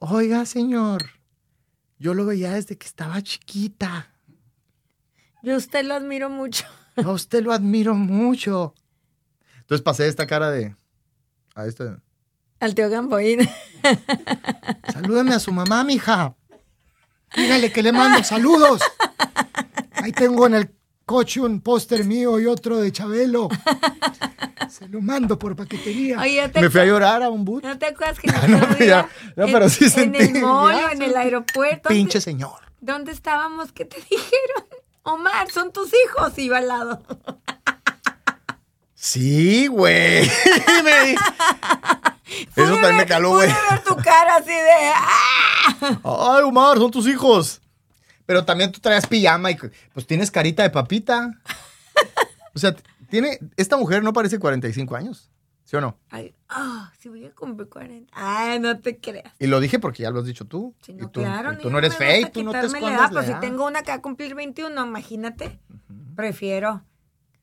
[0.00, 1.02] oiga, señor,
[1.98, 4.12] yo lo veía desde que estaba chiquita.
[5.42, 6.66] Yo a usted lo admiro mucho.
[6.96, 8.72] A usted lo admiro mucho.
[9.60, 10.76] Entonces pasé esta cara de...
[11.56, 11.96] A este,
[12.60, 13.40] Al tío Gamboín.
[14.92, 16.36] Salúdeme a su mamá, mija.
[17.36, 18.80] Dígale que le mando saludos.
[19.94, 20.70] Ahí tengo en el
[21.06, 23.48] coche un póster mío y otro de Chabelo.
[24.70, 26.18] Se lo mando por paquetería.
[26.20, 27.62] Oye, ¿ya te Me fui a llorar a un boot.
[27.64, 30.32] ¿No te acuerdas que No, otro ya, día no, en- pero sí en sentí, el
[30.42, 31.88] mall ya en el aeropuerto?
[31.88, 32.58] Pinche señor.
[32.80, 33.72] ¿Dónde estábamos?
[33.72, 34.64] ¿Qué te dijeron?
[35.04, 36.36] Omar, son tus hijos.
[36.38, 37.02] Iba al lado.
[38.94, 40.30] Sí, güey.
[42.56, 43.48] Eso también me caló, güey.
[43.48, 44.92] ver tu cara así de...
[44.94, 46.00] ¡ah!
[46.04, 47.60] Ay, Omar, son tus hijos.
[48.26, 49.56] Pero también tú traes pijama y
[49.92, 51.30] pues tienes carita de papita.
[52.54, 52.74] O sea,
[53.10, 53.38] tiene.
[53.56, 55.30] Esta mujer no parece 45 años.
[55.64, 55.98] ¿Sí o no?
[56.10, 58.12] Ay, ah, si voy a cumplir 40.
[58.14, 59.32] Ay, no te creas.
[59.38, 60.74] Y lo dije porque ya lo has dicho tú.
[60.84, 61.54] Si y tú, claro.
[61.54, 63.66] y tú no eres fake, tú no te quitarme la escondes edad, Pues si tengo
[63.66, 65.58] una que va a cumplir 21, imagínate.
[66.14, 66.82] Prefiero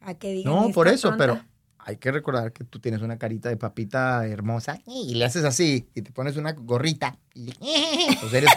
[0.01, 0.53] a que digan.
[0.53, 1.23] No, "Ni por eso, tonta".
[1.25, 1.41] pero,
[1.83, 5.87] hay que recordar que tú tienes una carita de papita hermosa y le haces así
[5.95, 7.51] y te pones una gorrita y
[8.21, 8.51] pues eres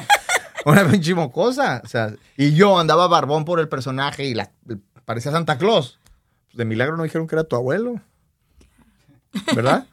[0.65, 1.81] una pinche mocosa.
[1.85, 4.51] O sea, y yo andaba barbón por el personaje y la,
[5.05, 5.99] parecía Santa Claus.
[6.47, 8.01] Pues de milagro no dijeron que era tu abuelo.
[9.55, 9.87] ¿Verdad?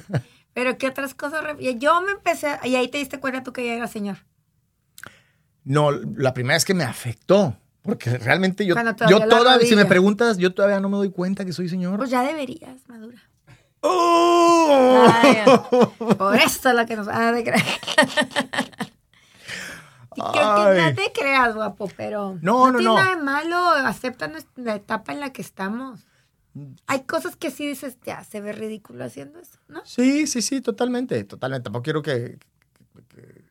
[0.54, 1.42] Pero ¿qué otras cosas?
[1.78, 4.18] Yo me empecé, y ahí te diste cuenta tú que ya era señor.
[5.64, 7.56] No, la primera vez que me afectó.
[7.84, 10.96] Porque realmente yo, Cuando todavía yo la todavía, si me preguntas, yo todavía no me
[10.96, 11.98] doy cuenta que soy señor.
[11.98, 13.22] Pues ya deberías, madura.
[13.80, 15.06] ¡Oh!
[15.12, 15.36] Ay,
[16.18, 17.62] por eso es lo que nos va a de creer.
[20.16, 20.92] Y Creo que Ay.
[20.94, 22.96] no te creas, guapo, pero No, no, tiene no.
[22.98, 23.68] nada de malo.
[23.86, 26.06] Acepta la etapa en la que estamos.
[26.86, 29.82] Hay cosas que sí dices, ya se ve ridículo haciendo eso, ¿no?
[29.84, 31.64] Sí, sí, sí, totalmente, totalmente.
[31.64, 32.38] Tampoco quiero que,
[33.08, 33.44] que,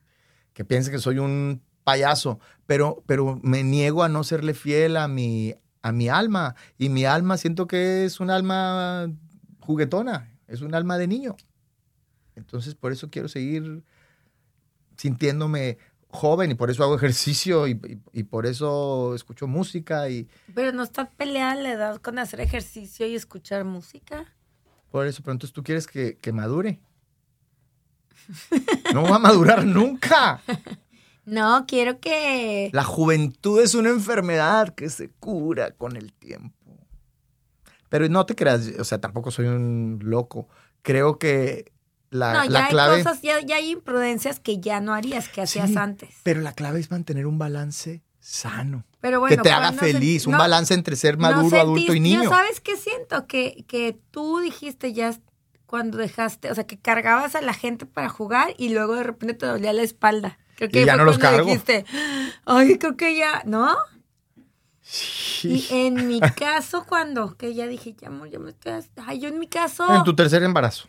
[0.53, 5.07] que piense que soy un payaso, pero, pero me niego a no serle fiel a
[5.07, 6.55] mi, a mi alma.
[6.77, 9.11] Y mi alma siento que es un alma
[9.59, 11.35] juguetona, es un alma de niño.
[12.35, 13.83] Entonces, por eso quiero seguir
[14.97, 20.27] sintiéndome joven y por eso hago ejercicio y, y- y por eso escucho música y
[20.53, 24.25] Pero no está peleada la edad con hacer ejercicio y escuchar música.
[24.91, 26.79] por eso, pero entonces tú quieres que, que madure.
[28.93, 30.39] No va a madurar nunca.
[31.25, 32.69] No, quiero que...
[32.73, 36.53] La juventud es una enfermedad que se cura con el tiempo.
[37.89, 40.47] Pero no te creas, o sea, tampoco soy un loco.
[40.81, 41.71] Creo que
[42.09, 43.03] la, no, ya la hay clave.
[43.03, 46.09] cosas, ya, ya hay imprudencias que ya no harías, que hacías Sí, antes.
[46.23, 48.83] Pero la clave es mantener un balance sano.
[48.99, 51.93] Pero bueno, que te haga ¿cuándo sen- feliz, un no- balance entre ser maduro, adulto
[51.93, 52.23] y niño.
[52.23, 55.13] Yo sabes qué siento, que, que tú dijiste ya
[55.67, 59.35] cuando dejaste, o sea, que cargabas a la gente para jugar y luego de repente
[59.35, 60.37] te dolía la espalda.
[60.55, 61.45] Creo que Y ya no los cargo.
[61.45, 61.85] dijiste,
[62.45, 63.75] ay, creo que ya, ¿no?
[64.81, 65.65] Sí.
[65.69, 68.73] Y en mi caso, cuando, que ya dije, ya, amor, ya me estoy,
[69.05, 70.87] ay, yo en mi caso, En tu tercer embarazo.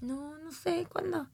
[0.00, 1.28] no, no sé, ¿cuándo?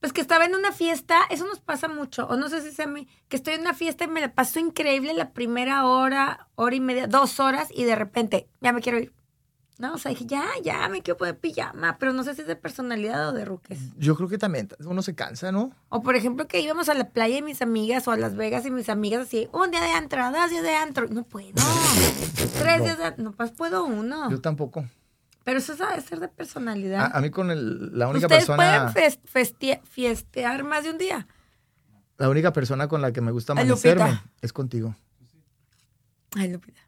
[0.00, 2.84] Pues que estaba en una fiesta, eso nos pasa mucho, o no sé si sea
[2.84, 6.48] a mí, que estoy en una fiesta y me la paso increíble la primera hora,
[6.54, 9.12] hora y media, dos horas, y de repente, ya me quiero ir.
[9.78, 12.46] No, o sea, dije, ya, ya, me quiero poner pijama, pero no sé si es
[12.46, 13.78] de personalidad o de ruques.
[13.98, 15.70] Yo creo que también uno se cansa, ¿no?
[15.90, 18.64] O por ejemplo, que íbamos a la playa y mis amigas, o a Las Vegas
[18.64, 21.08] y mis amigas así, un día de antro, dos días de antro.
[21.08, 21.52] No puedo.
[22.58, 23.24] Tres días de antro.
[23.24, 24.30] No, pues puedo uno.
[24.30, 24.86] Yo tampoco.
[25.44, 27.10] Pero eso debe ser de personalidad.
[27.12, 28.90] A, a mí con el- la única Ustedes persona.
[28.92, 31.28] pueden fes- festie- fiestear más de un día.
[32.16, 34.96] La única persona con la que me gusta Ay, amanecerme es contigo.
[36.34, 36.80] Ay, Lupita.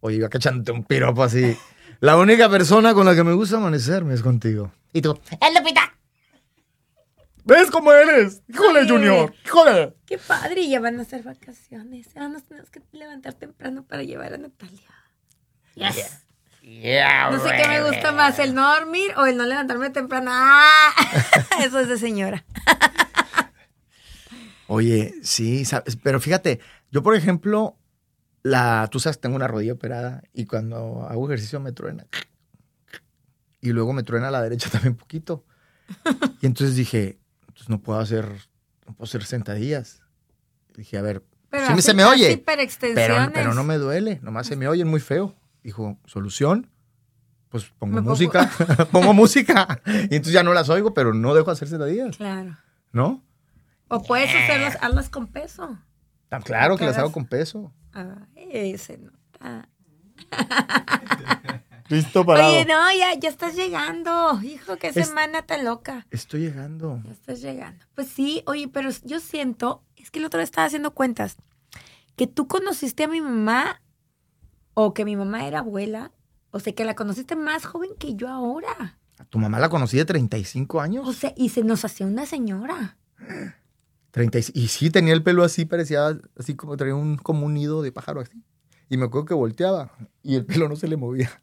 [0.00, 1.56] Oye, iba cachándote un piropo así.
[2.00, 4.72] La única persona con la que me gusta amanecerme es contigo.
[4.92, 5.92] Y tú, ¡Es Lupita!
[7.44, 8.42] ¿ves cómo eres?
[8.48, 8.88] Híjole, Oye.
[8.88, 9.34] Junior.
[9.44, 9.94] Híjole.
[10.06, 12.08] Qué padre, ya van a ser vacaciones.
[12.14, 14.82] Ahora nos tenemos que levantar temprano para llevar a Natalia.
[15.74, 16.24] Yes.
[17.30, 20.30] No sé qué me gusta más, el no dormir o el no levantarme temprano.
[20.32, 20.92] ¡Ah!
[21.64, 22.44] Eso es de señora.
[24.66, 27.78] Oye, sí, sabes, pero fíjate, yo por ejemplo,
[28.48, 32.06] la, tú sabes, tengo una rodilla operada y cuando hago ejercicio me truena.
[33.60, 35.44] Y luego me truena a la derecha también un poquito.
[36.40, 37.18] Y entonces dije,
[37.54, 38.26] pues no puedo hacer,
[38.86, 40.02] no puedo hacer sentadillas.
[40.76, 42.42] Dije, a ver, Pero sí así- se me oye,
[42.94, 45.34] pero, pero no me duele, nomás se me oye muy feo.
[45.62, 46.70] Dijo, solución,
[47.48, 48.50] pues pongo Me pongo- música,
[48.92, 49.80] pongo música.
[49.86, 52.56] Y entonces ya no las oigo, pero no dejo de hacer sentadillas, Claro.
[52.92, 53.24] ¿no?
[53.88, 55.78] O puedes hacerlas, hazlas con peso.
[56.28, 57.72] Tan claro que las hago con peso.
[57.92, 59.68] Ay, se nota.
[61.88, 64.38] Listo Oye, no, ya, ya estás llegando.
[64.42, 66.06] Hijo, qué Es- semana tan loca.
[66.10, 67.00] Estoy llegando.
[67.04, 67.82] Ya estás llegando.
[67.94, 71.36] Pues sí, oye, pero yo siento, es que el otro día estaba haciendo cuentas,
[72.14, 73.80] que tú conociste a mi mamá
[74.74, 76.12] o que mi mamá era abuela,
[76.50, 78.98] o sea, que la conociste más joven que yo ahora.
[79.18, 81.08] A tu mamá la conocí de 35 años.
[81.08, 82.98] O sea, y se nos hacía una señora.
[84.10, 84.58] 35.
[84.58, 87.92] Y sí, tenía el pelo así, parecía así como traía un, como un nido de
[87.92, 88.42] pájaro así.
[88.88, 89.90] Y me acuerdo que volteaba
[90.22, 91.42] y el pelo no se le movía.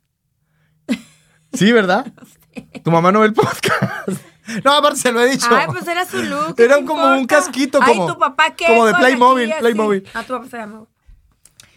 [1.53, 2.11] Sí, ¿verdad?
[2.83, 4.09] Tu mamá no ve el podcast.
[4.63, 5.47] No, aparte se lo he dicho.
[5.49, 6.53] Ay, pues era su look.
[6.59, 8.67] Era ¿qué te como un casquito, Ay, como- tu papá qué.
[8.67, 9.51] como de Playmobil.
[9.59, 10.07] Playmobil.
[10.13, 10.85] Ah, tu papá se llama.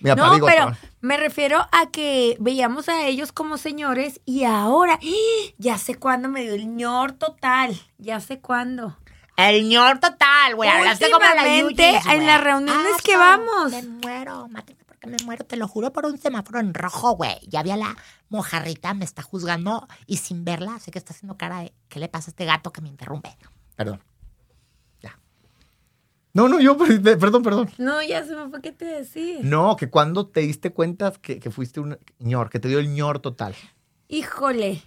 [0.00, 4.98] Mi No, digo, pero me refiero a que veíamos a ellos como señores y ahora,
[5.00, 5.54] ¡ih!
[5.56, 8.98] ya sé cuándo me dio el ñor total, ya sé cuándo.
[9.38, 10.68] El ñor total, güey.
[10.68, 13.70] Hablaste como la Últimamente, Yuyis, en las reuniones Ah, que vamos.
[13.70, 15.44] Me muero, mátame porque me muero.
[15.44, 17.38] Te lo juro por un semáforo en rojo, güey.
[17.46, 17.96] Ya vi a la
[18.30, 22.08] mojarrita, me está juzgando y sin verla, sé que está haciendo cara de ¿qué le
[22.08, 23.36] pasa a este gato que me interrumpe?
[23.76, 24.02] Perdón.
[25.00, 25.16] Ya.
[26.32, 27.70] No, no, yo, perdón, perdón.
[27.78, 29.38] No, ya se me fue qué te decir.
[29.44, 32.92] No, que cuando te diste cuenta que, que fuiste un ñor, que te dio el
[32.92, 33.54] ñor total.
[34.08, 34.82] Híjole,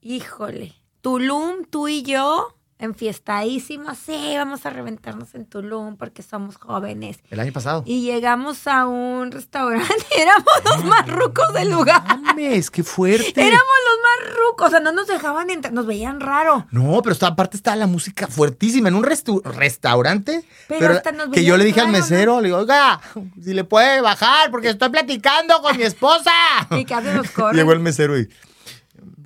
[0.00, 0.76] híjole.
[1.00, 3.96] Tulum, tú y yo, enfiestadísimos.
[3.98, 7.18] Sí, vamos a reventarnos en Tulum porque somos jóvenes.
[7.30, 7.82] El año pasado.
[7.86, 9.86] Y llegamos a un restaurante
[10.16, 12.02] éramos los más rucos del lugar.
[12.20, 13.40] Mames, qué fuerte.
[13.40, 14.66] Éramos los más rucos.
[14.66, 16.66] O sea, no nos dejaban entrar, nos veían raro.
[16.70, 20.44] No, pero está, aparte está la música fuertísima en un restaurante.
[20.68, 23.00] Pero hasta nos que yo le dije al mesero, le digo, oiga,
[23.42, 26.32] si le puede bajar porque estoy platicando con mi esposa.
[26.76, 27.56] Y casi nos corren.
[27.56, 28.28] Llegó el mesero y.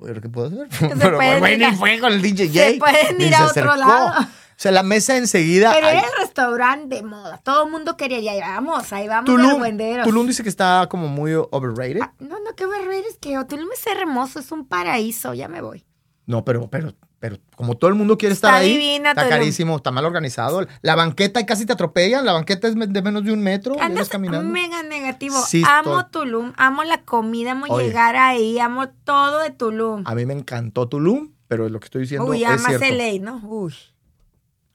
[0.01, 0.67] "Bueno, ¿Qué puedo hacer?
[0.99, 4.13] Pero bueno, y fue con el DJ se pueden ir a otro lado.
[4.19, 5.71] O sea, la mesa enseguida.
[5.73, 7.39] Pero era el restaurante de moda.
[7.43, 8.19] Todo el mundo quería.
[8.19, 10.05] Y ahí vamos, ahí vamos Tulum, buenderos.
[10.05, 12.01] Tulum dice que está como muy overrated.
[12.01, 15.33] Ah, no, no, qué barrer es que Tulum es hermoso, es un paraíso.
[15.33, 15.83] Ya me voy.
[16.25, 19.75] No, pero, pero, pero como todo el mundo quiere estar Está ahí, divina, está carísimo,
[19.75, 20.65] está mal organizado.
[20.81, 24.51] La banqueta casi te atropellan, la banqueta es de menos de un metro, Andas caminando.
[24.51, 25.35] mega negativo.
[25.45, 27.87] Sí, amo estoy- Tulum, amo la comida, amo Oye.
[27.87, 30.03] llegar ahí, amo todo de Tulum.
[30.05, 32.85] A mí me encantó Tulum, pero lo que estoy diciendo Uy, es amas cierto.
[32.85, 33.41] LA, ¿no?
[33.47, 33.73] Uy.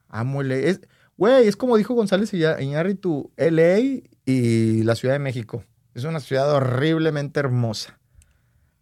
[0.09, 0.56] Amo LA.
[0.56, 0.80] Es,
[1.16, 3.78] güey, es como dijo González Iñárritu, LA
[4.24, 5.64] y la Ciudad de México.
[5.94, 7.98] Es una ciudad horriblemente hermosa.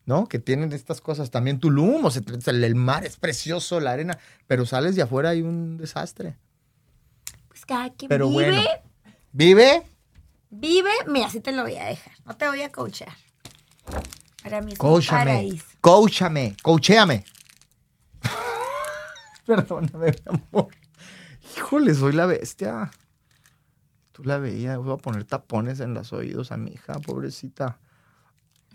[0.06, 0.26] ¿No?
[0.28, 1.30] Que tienen estas cosas.
[1.30, 5.40] También Tulum, o sea, el mar es precioso, la arena, pero sales de afuera hay
[5.42, 6.36] un desastre.
[7.48, 8.62] Pues cada quien Pero vive, bueno.
[9.32, 9.82] ¿Vive?
[10.50, 10.90] vive.
[11.06, 12.12] Mira, así te lo voy a dejar.
[12.26, 13.12] No te voy a coachar.
[14.42, 15.24] Para mí es un Cóchame.
[15.24, 15.64] paraíso.
[15.80, 16.56] Cóchame.
[16.62, 17.24] Coachéame.
[19.46, 20.68] Perdóname, mi amor.
[21.56, 22.90] Híjole, soy la bestia.
[24.12, 27.78] Tú la veías, voy a poner tapones en los oídos a mi hija, pobrecita.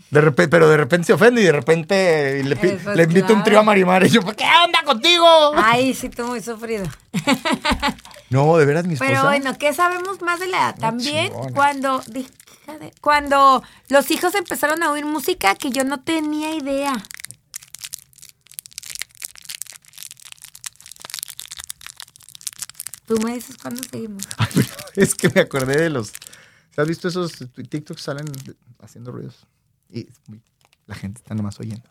[0.09, 3.59] De repente, pero de repente se ofende y de repente le, le invito un trío
[3.59, 5.25] a Marimar y yo, ¿qué onda contigo?
[5.55, 6.85] Ay, sí, tú muy sufrido.
[8.29, 9.09] No, de veras, mi esposa.
[9.09, 10.75] Pero bueno, ¿qué sabemos más de la edad?
[10.79, 12.03] También cuando,
[13.01, 16.93] cuando los hijos empezaron a oír música que yo no tenía idea.
[23.07, 24.27] Tú me dices cuándo seguimos.
[24.37, 26.11] Ay, pero es que me acordé de los.
[26.77, 28.27] ¿Has visto esos TikToks que salen
[28.79, 29.47] haciendo ruidos?
[29.89, 30.07] Y
[30.85, 31.83] la gente está nomás oyendo.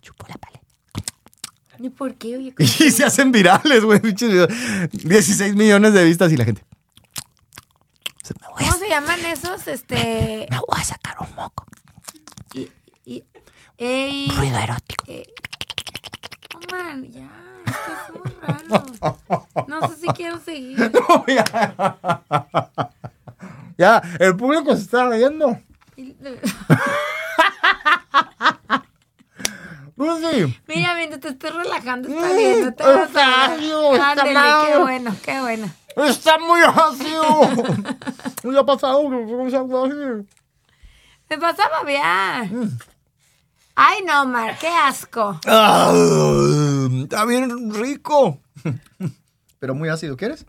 [0.00, 0.60] Chupo la paleta.
[1.78, 2.36] ¿Ni por qué?
[2.36, 4.00] Oye, Y se hacen virales, güey.
[4.00, 4.48] pinches videos.
[4.92, 6.64] 16 millones de vistas y la gente.
[8.22, 9.66] Se me voy, a, ¿Cómo se llaman esos?
[9.68, 10.46] Este.
[10.50, 11.66] me voy a sacar un moco.
[12.54, 12.70] Y,
[13.04, 13.24] y,
[13.78, 15.04] ey, Ruido erótico.
[15.08, 15.26] eh,
[16.54, 17.30] Omar, ya.
[17.66, 19.66] Esto es muy raro.
[19.68, 20.78] No sé si quiero seguir.
[23.78, 25.58] Ya, el público se está riendo.
[26.02, 26.16] Y-
[29.96, 30.60] Lucy.
[30.66, 32.64] Mira, mientras te estoy relajando, está bien.
[32.64, 35.70] No te vas está a ácido, está Ándele, qué bueno, qué bueno.
[35.96, 37.40] Está muy ácido.
[38.42, 39.08] ¿Qué ha pasado?
[39.08, 39.24] Me
[41.36, 42.48] vas a babear.
[43.74, 45.40] Ay, no, Mar, qué asco.
[45.46, 45.92] Ah,
[47.02, 48.38] está bien rico.
[49.58, 50.44] Pero muy ácido, ¿quieres?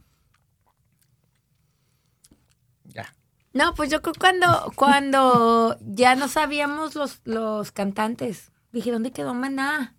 [3.54, 8.52] No, pues yo creo cuando, cuando ya no sabíamos los, los cantantes.
[8.72, 9.96] Dije, ¿dónde quedó Maná?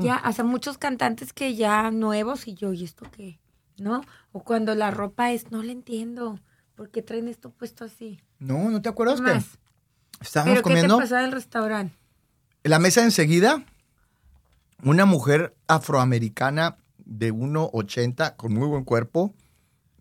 [0.00, 3.40] Ya, hasta muchos cantantes que ya nuevos y yo, ¿y esto qué?
[3.78, 4.02] ¿No?
[4.32, 6.38] O cuando la ropa es, no le entiendo.
[6.74, 8.20] ¿Por qué traen esto puesto así?
[8.38, 9.58] No, ¿no te acuerdas ¿Qué que más?
[10.20, 10.98] estábamos ¿Pero qué te comiendo?
[10.98, 11.96] pasaba en el restaurante?
[12.64, 13.64] En la mesa enseguida,
[14.82, 19.32] una mujer afroamericana de 1,80 con muy buen cuerpo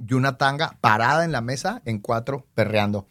[0.05, 3.07] y una tanga parada en la mesa en cuatro perreando.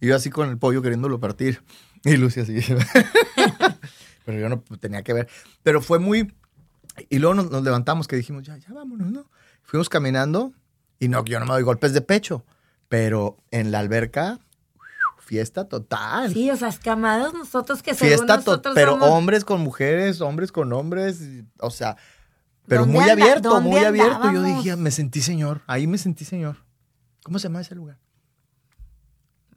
[0.00, 1.62] Y yo así con el pollo queriéndolo partir.
[2.04, 2.60] Y Lucy así.
[4.24, 5.28] Pero yo no tenía que ver.
[5.62, 6.34] Pero fue muy...
[7.08, 9.30] Y luego nos, nos levantamos que dijimos, ya, ya vámonos, ¿no?
[9.62, 10.52] Fuimos caminando
[10.98, 12.44] y no, yo no me doy golpes de pecho.
[12.88, 14.40] Pero en la alberca,
[15.18, 16.32] fiesta total.
[16.32, 18.44] Sí, o sea, escamados nosotros que según fiesta total.
[18.46, 21.20] nosotros Pero somos- hombres con mujeres, hombres con hombres.
[21.60, 21.96] O sea,
[22.70, 24.32] pero ¿Dónde muy anda- abierto, muy abierto.
[24.32, 25.62] Yo dije, me sentí señor.
[25.66, 26.56] Ahí me sentí señor.
[27.24, 27.98] ¿Cómo se llama ese lugar?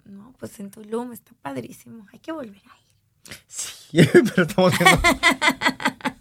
[0.04, 2.08] No, pues en Tulum está padrísimo.
[2.12, 3.34] Hay que volver ahí.
[3.48, 4.00] Sí,
[4.36, 5.02] pero estamos viendo-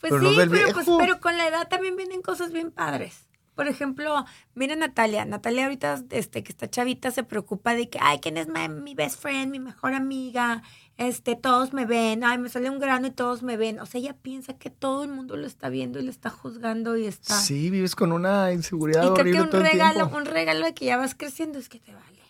[0.00, 3.28] Pues Pero sí, pero, pues, pero con la edad también vienen cosas bien padres.
[3.54, 4.24] Por ejemplo,
[4.54, 5.24] mira Natalia.
[5.26, 9.20] Natalia ahorita, este, que está chavita, se preocupa de que, ay, ¿quién es mi best
[9.20, 10.62] friend, mi mejor amiga?
[10.98, 12.22] Este, todos me ven.
[12.22, 13.80] Ay, me sale un grano y todos me ven.
[13.80, 16.96] O sea, ella piensa que todo el mundo lo está viendo y le está juzgando
[16.96, 17.34] y está...
[17.40, 20.74] Sí, vives con una inseguridad y creo horrible que un todo regalo, un regalo de
[20.74, 22.20] que ya vas creciendo es que te vale.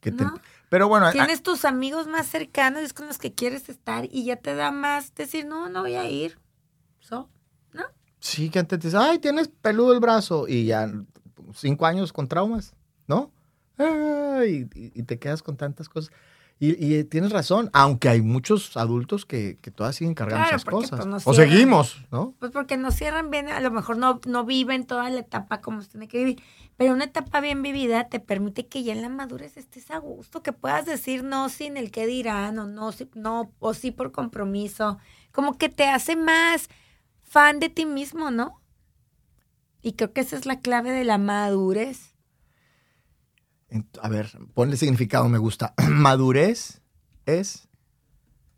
[0.00, 0.34] Que te- ¿no?
[0.70, 4.24] Pero bueno, a- Tienes tus amigos más cercanos, es con los que quieres estar y
[4.24, 6.38] ya te da más decir, no, no voy a ir.
[7.00, 7.28] So,
[7.72, 7.84] ¿no?
[8.20, 10.46] sí que antes te dices, ay, tienes peludo el brazo.
[10.48, 10.90] Y ya
[11.54, 12.74] cinco años con traumas,
[13.06, 13.32] ¿no?
[14.46, 16.12] y te quedas con tantas cosas.
[16.60, 20.64] Y, y tienes razón, aunque hay muchos adultos que, que todavía siguen cargando Claro, esas
[20.64, 20.98] porque, cosas.
[20.98, 21.50] pues, nos o cierran.
[21.54, 22.34] seguimos, ¿no?
[22.40, 25.82] Pues porque nos cierran bien, a lo mejor no, no viven toda la etapa como
[25.82, 26.42] se tiene que vivir,
[26.76, 30.42] pero una etapa bien vivida te permite que ya en la madurez estés a gusto,
[30.42, 34.10] que puedas decir no sin el que dirán o no, si- no o sí por
[34.10, 34.98] compromiso,
[35.30, 36.68] como que te hace más
[37.22, 38.60] fan de ti mismo, ¿no?
[39.80, 42.16] Y creo que esa es la clave de la madurez.
[44.00, 45.74] A ver, ponle significado, me gusta.
[45.90, 46.80] Madurez
[47.26, 47.68] es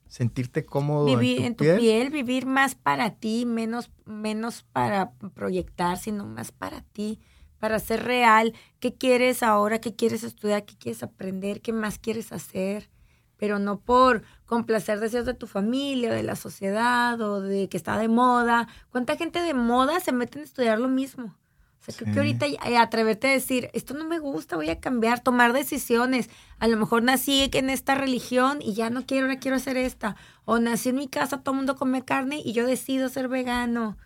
[0.06, 2.10] sentirte cómodo Vivir en tu, piel.
[2.10, 7.20] vivir más para ti, menos, menos para proyectar, sino más para ti,
[7.58, 8.52] para ser real.
[8.80, 9.80] ¿Qué quieres ahora?
[9.80, 10.64] ¿Qué quieres estudiar?
[10.64, 11.60] ¿Qué quieres aprender?
[11.60, 12.90] ¿Qué más quieres hacer?
[13.36, 17.96] Pero no por complacer deseos de tu familia, de la sociedad o de que está
[17.96, 18.68] de moda.
[18.90, 21.36] ¿Cuánta gente de moda se mete en estudiar lo mismo?
[21.80, 24.80] O sea, creo que ahorita eh, atreverte a decir, esto no me gusta, voy a
[24.80, 26.28] cambiar, tomar decisiones.
[26.58, 30.14] A lo mejor nací en esta religión y ya no quiero, ahora quiero hacer esta.
[30.44, 33.96] O nací en mi casa, todo el mundo come carne y yo decido ser vegano.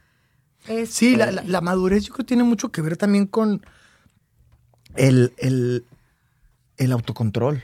[0.87, 3.64] Sí, la, Este, la- la madurez yo creo que tiene mucho que ver también con
[4.96, 5.84] el, el-
[6.76, 7.62] el autocontrol,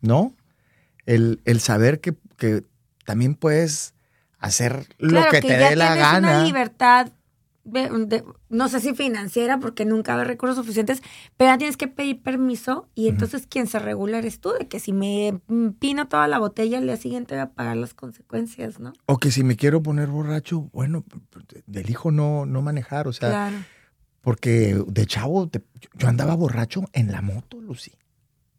[0.00, 0.34] ¿no?
[1.06, 2.64] El, el saber que, que
[3.04, 3.94] también puedes
[4.38, 6.44] hacer lo claro que, te ya dé la tienes una gana.
[6.44, 7.08] libertad,
[7.64, 11.02] de- de- no sé si financiera, porque nunca hay recursos suficientes,
[11.36, 14.80] pero ya tienes que pedir permiso y entonces quien se regula eres tú, de que
[14.80, 15.40] si me
[15.78, 18.92] pino toda la botella, al día siguiente voy a pagar las consecuencias, ¿no?
[19.06, 21.04] O que si me quiero poner borracho, bueno,
[21.72, 23.56] elijo no, no manejar, o sea, claro.
[24.20, 25.62] porque de chavo te-
[25.98, 27.92] yo andaba borracho en la moto, Lucy.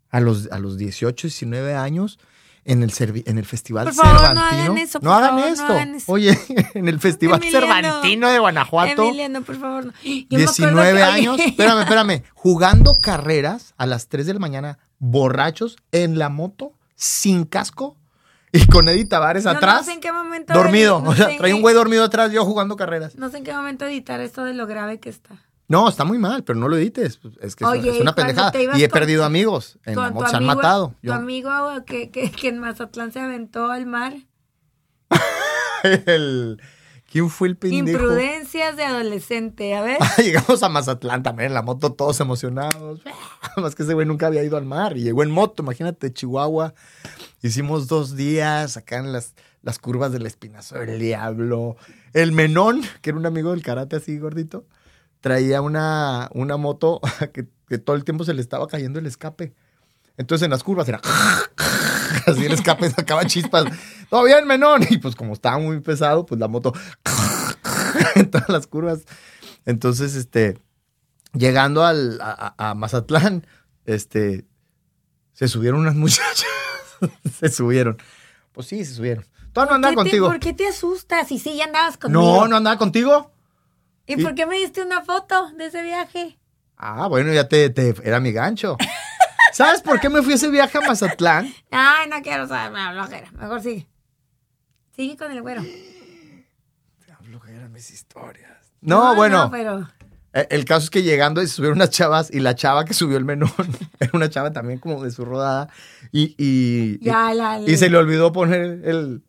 [0.09, 2.19] A los, a los 18, 19 años,
[2.65, 2.93] en el,
[3.25, 4.63] en el Festival Por favor, no Cervantino.
[4.63, 5.65] hagan eso, por No hagan favor, no esto.
[5.73, 6.11] hagan eso.
[6.11, 6.39] Oye,
[6.73, 7.67] en el Festival Emiliano.
[7.67, 9.03] Cervantino de Guanajuato.
[9.03, 9.85] Emiliano, por favor.
[9.87, 9.91] no.
[10.03, 14.33] Yo me acuerdo 19 que- oye, años, espérame, espérame, jugando carreras a las 3 de
[14.33, 17.97] la mañana, borrachos, en la moto, sin casco,
[18.51, 20.53] y con Eddie Tavares no, atrás, No sé en qué momento.
[20.53, 21.01] dormido.
[21.01, 23.15] no o sea, traía un güey dormido atrás, yo jugando carreras.
[23.15, 25.43] No sé en qué momento editar esto de lo grave que está.
[25.67, 27.19] No, está muy mal, pero no lo edites.
[27.41, 28.51] Es que es- Oye, es ¿y una pendejada.
[28.77, 29.79] Y he con- perdido amigos.
[29.85, 30.87] En Con tu se han amigo- matado.
[31.01, 31.51] Tu Yo- amigo
[31.85, 34.13] que, que, que en Mazatlán se aventó al mar.
[35.83, 36.61] el-
[37.11, 37.99] ¿Quién fue el pendejo?
[37.99, 39.75] Imprudencias de adolescente.
[39.75, 39.97] A ver.
[40.17, 43.01] Llegamos a Mazatlán también en la moto, todos emocionados.
[43.57, 46.73] Más que ese güey nunca había ido al mar y llegó en moto, imagínate, Chihuahua.
[47.43, 51.75] Hicimos dos días acá en las, las curvas del Espinazo del Diablo.
[52.13, 54.65] El Menón, que era un amigo del karate así gordito,
[55.23, 56.99] traía una, una moto
[57.33, 59.53] que, que todo el tiempo se le estaba cayendo el escape.
[60.17, 60.99] Entonces en las curvas era
[62.27, 63.65] así el escape sacaba chispas.
[64.09, 64.85] Todo bien, Menón.
[64.89, 66.73] Y pues como estaba muy pesado, pues la moto
[68.15, 69.05] en todas las curvas.
[69.65, 70.59] Entonces, este,
[71.33, 73.47] llegando al, a, Mazatlán,
[73.85, 74.45] este,
[75.31, 76.45] se subieron unas muchachas.
[77.39, 77.97] se subieron.
[78.51, 79.25] Pues sí, se subieron.
[79.53, 80.27] ¿Tú no andaba ¿Qué te- contigo?
[80.27, 81.31] ¿Por qué te asustas?
[81.31, 82.21] Y sí, ya andabas conmigo.
[82.21, 83.32] No, no andaba contigo.
[84.05, 86.37] ¿Y por qué me diste una foto de ese viaje?
[86.77, 88.77] Ah, bueno, ya te, te- era mi gancho.
[89.53, 91.53] ¿Sabes por qué me fui a ese viaje a Mazatlán?
[91.71, 93.31] Ay, no quiero saber, me da flojera.
[93.33, 93.87] Mejor sigue.
[94.95, 95.61] Sigue con el güero.
[97.49, 98.51] eran mis historias.
[98.81, 99.45] No, bueno.
[99.45, 99.87] No, pero.
[100.33, 103.25] El caso es que llegando y subieron unas chavas y la chava que subió el
[103.25, 103.51] menón
[103.99, 105.69] era una chava también como de su rodada
[106.11, 107.59] y, y, Ya, la.
[107.59, 109.21] y, y se le olvidó poner el,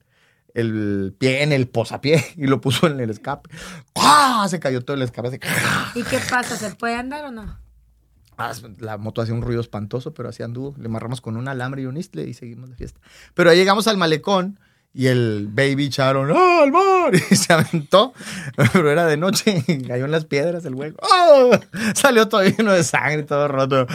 [0.55, 3.51] el pie en el posapié y lo puso en el escape.
[3.97, 4.47] ¡Ah!
[4.49, 5.29] Se cayó todo el escape.
[5.29, 5.39] así.
[5.99, 6.57] ¿Y qué pasa?
[6.57, 7.59] ¿Se puede andar o no?
[8.39, 10.75] Ah, La moto hacía un ruido espantoso, pero así anduvo.
[10.79, 13.01] Le amarramos con un alambre y un istle y seguimos de fiesta.
[13.35, 14.59] Pero ahí llegamos al malecón
[14.93, 17.13] y el baby Charon, ¡ah, al mar!
[17.31, 18.13] Y se aventó,
[18.73, 20.95] pero era de noche y cayó en las piedras el güey.
[21.01, 21.51] ¡Oh!
[21.95, 23.87] Salió todo lleno de sangre, todo roto.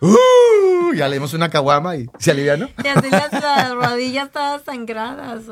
[0.00, 0.94] ¡Uh!
[0.94, 2.68] Ya le dimos una caguama y se alivianó.
[2.82, 5.42] Y así las, las rodillas todas sangradas.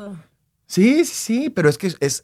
[0.67, 2.23] Sí, sí, sí, pero es que es,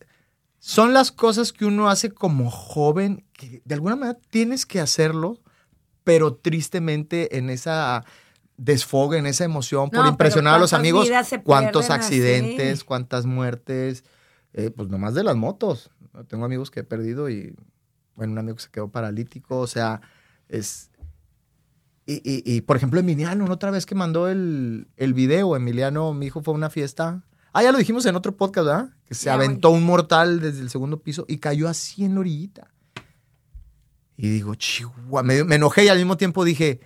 [0.60, 5.40] son las cosas que uno hace como joven, que de alguna manera tienes que hacerlo,
[6.04, 8.04] pero tristemente en esa
[8.58, 11.08] desfogue, en esa emoción, por impresionar a los amigos,
[11.44, 12.86] cuántos accidentes, así.
[12.86, 14.04] cuántas muertes,
[14.54, 15.90] eh, pues nomás de las motos.
[16.28, 17.56] Tengo amigos que he perdido y,
[18.16, 20.02] bueno, un amigo que se quedó paralítico, o sea,
[20.50, 20.90] es...
[22.06, 26.26] Y, y- y, por ejemplo, Emiliano, otra vez que mandó el, el video, Emiliano, mi
[26.28, 27.24] hijo fue a una fiesta.
[27.54, 28.90] Ah, ya lo dijimos en otro podcast, ¿verdad?
[29.06, 32.22] Que se Ya, aventó un mortal desde el segundo piso y cayó así en la
[32.22, 32.68] orillita.
[34.18, 36.80] Y digo, chihuahua, me, me enojé y al mismo tiempo dije,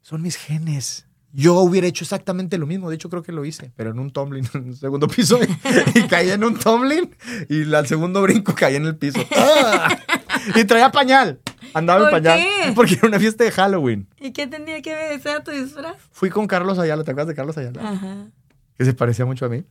[0.00, 1.06] son mis genes.
[1.32, 2.88] Yo hubiera hecho exactamente lo mismo.
[2.88, 5.38] De hecho, creo que lo hice, pero en un tumbling, en un segundo piso.
[5.42, 7.14] Y, y caí en un tumbling
[7.50, 9.20] y al segundo brinco caí en el piso.
[9.36, 9.98] ¡Ah!
[10.54, 11.40] Y traía pañal.
[11.74, 12.38] Andaba en ¿Por pañal.
[12.38, 12.72] qué?
[12.74, 14.06] Porque era una fiesta de Halloween.
[14.20, 15.12] ¿Y qué tenía que ver?
[15.12, 15.96] ¿Ese era tu disfraz?
[16.12, 17.90] Fui con Carlos Ayala, ¿te acuerdas de Carlos Ayala?
[17.90, 18.26] Ajá.
[18.78, 19.64] Que se parecía mucho a mí.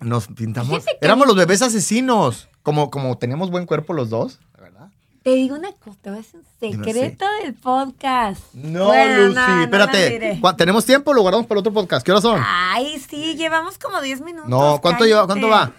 [0.00, 0.84] Nos pintamos.
[1.00, 2.48] Éramos los bebés asesinos.
[2.62, 4.90] Como, como teníamos buen cuerpo los dos, la verdad.
[5.22, 8.42] Te digo una cosa, te voy a decir un No secreto del podcast.
[8.54, 10.10] No, Bueno, Lucy, no, no la espérate.
[10.10, 10.40] diré.
[10.40, 12.04] ¿Cuá- ¿Tenemos tiempo o lo guardamos para el otro podcast?
[12.04, 12.40] ¿Qué horas son?
[12.44, 14.48] Ay, sí, llevamos como 10 minutos.
[14.50, 15.72] No, ¿cuánto lleva- cuánto va?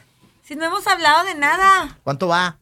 [0.43, 1.97] Si no hemos hablado de nada.
[2.03, 2.57] ¿Cuánto va?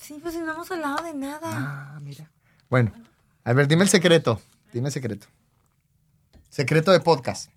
[0.00, 1.40] Sí, pues si no hemos hablado de nada.
[1.52, 2.30] Ah, mira.
[2.70, 2.92] Bueno,
[3.44, 4.40] a ver, dime el secreto.
[4.72, 5.26] Dime el secreto.
[6.48, 7.50] Secreto de podcast.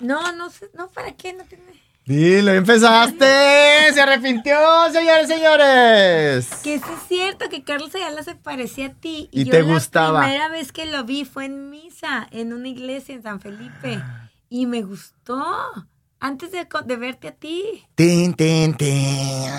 [0.00, 1.32] No, no sé, no, ¿para qué?
[1.32, 1.64] No tiene...
[2.08, 3.26] Dilo, empezaste.
[3.92, 4.56] Se arrepintió,
[4.90, 6.48] señores, señores.
[6.64, 9.28] Que sí es cierto que Carlos Ayala se parecía a ti.
[9.30, 10.20] Y yo te la gustaba.
[10.20, 14.02] primera vez que lo vi fue en misa, en una iglesia en San Felipe.
[14.48, 15.44] Y me gustó.
[16.18, 17.84] Antes de, de verte a ti.
[17.94, 19.50] Tin, tin, tin.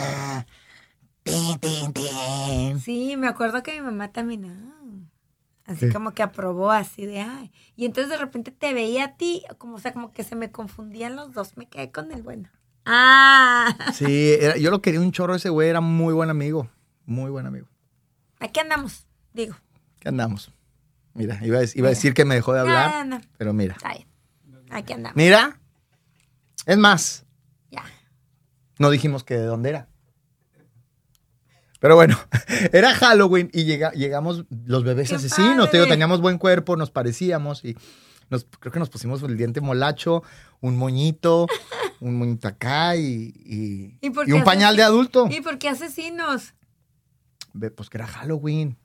[1.23, 2.79] Tin, tin, tin.
[2.79, 4.73] Sí, me acuerdo que mi mamá también.
[5.69, 7.51] Así como que aprobó, así de ay.
[7.75, 10.51] Y entonces de repente te veía a ti, como, o sea, como que se me
[10.51, 11.55] confundían los dos.
[11.57, 12.49] Me quedé con el bueno.
[12.85, 16.69] Ah, Sí, era- yo lo quería un chorro ese güey, era muy buen amigo.
[17.05, 17.67] Muy buen amigo.
[18.39, 19.55] aquí andamos, digo.
[19.99, 20.51] ¿Qué andamos?
[21.13, 23.51] Mira, iba a, iba a decir que me dejó de hablar, No, no, no, pero
[23.53, 23.73] mira.
[23.75, 24.07] está bien.
[24.69, 25.17] Aquí andamos.
[25.17, 25.59] Mira.
[26.65, 27.25] Es más,
[27.71, 27.83] Ya.
[28.77, 29.88] no dijimos que de dónde era.
[31.79, 32.17] Pero bueno,
[32.73, 35.71] era Halloween y llega- llegamos los bebés ¡Qué asesinos.
[35.71, 37.75] Te digo, teníamos buen cuerpo, nos parecíamos y
[38.29, 40.21] nos, creo que nos pusimos el diente molacho,
[40.61, 41.47] un moñito,
[42.01, 45.27] un moñito acá y, y- ¿Y por y qué un pañal de adulto.
[45.31, 46.53] ¿Y por qué asesinos?
[47.75, 48.77] Pues que era Halloween.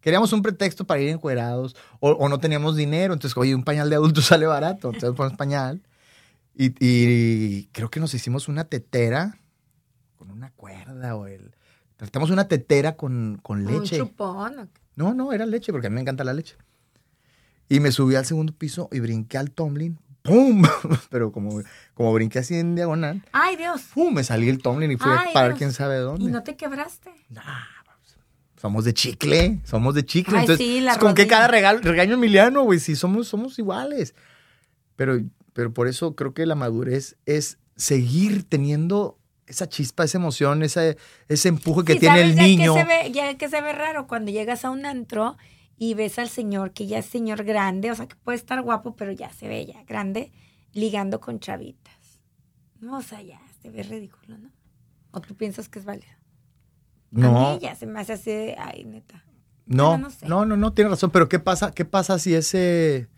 [0.00, 3.12] Queríamos un pretexto para ir encuerados o, o no teníamos dinero.
[3.12, 4.88] Entonces, oye, un pañal de adulto sale barato.
[4.88, 5.82] Entonces ponemos pañal.
[6.54, 9.38] Y, y creo que nos hicimos una tetera
[10.16, 11.54] con una cuerda o el...
[12.00, 14.00] Tratamos una tetera con, con leche.
[14.00, 14.58] Un chupón.
[14.58, 14.80] ¿o qué?
[14.96, 16.56] No, no, era leche porque a mí me encanta la leche.
[17.68, 19.98] Y me subí al segundo piso y brinqué al tumbling.
[20.22, 20.62] ¡Pum!
[21.10, 21.60] Pero como,
[21.92, 23.82] como brinqué así en diagonal, Ay, Dios.
[23.92, 24.14] ¡pum!
[24.14, 25.58] Me salí el tumbling y fui a Ay, parar Dios.
[25.58, 26.24] quién sabe dónde.
[26.24, 27.10] ¿Y no te quebraste?
[28.56, 30.38] Somos de chicle, somos de chicle.
[30.38, 31.36] Ay, Entonces, sí, la es como que rodilla.
[31.36, 34.14] cada regalo, regaño Emiliano, güey, sí, somos, somos iguales.
[34.96, 35.20] Pero,
[35.52, 39.19] pero por eso creo que la madurez es seguir teniendo
[39.50, 40.96] esa chispa, esa emoción, ese,
[41.28, 42.74] ese empuje que Sí, tiene ¿sabes el ya niño.
[42.74, 45.36] Que se ve, ya que se ve raro cuando llegas a un antro
[45.76, 48.96] y ves al señor que ya es señor grande, o sea, que puede estar guapo,
[48.96, 50.32] pero ya se ve ya grande,
[50.72, 51.94] ligando con chavitas.
[52.80, 54.50] No, o sea, ya se ve ridículo, ¿no?
[55.10, 56.12] ¿O tú piensas que es válido?
[56.12, 59.24] A No, mí ya se me hace así de, ay, neta.
[59.66, 60.26] no, no sé.
[60.26, 61.10] no, no, no, tiene razón.
[61.10, 63.08] Pero ¿qué pasa, qué pasa si ese,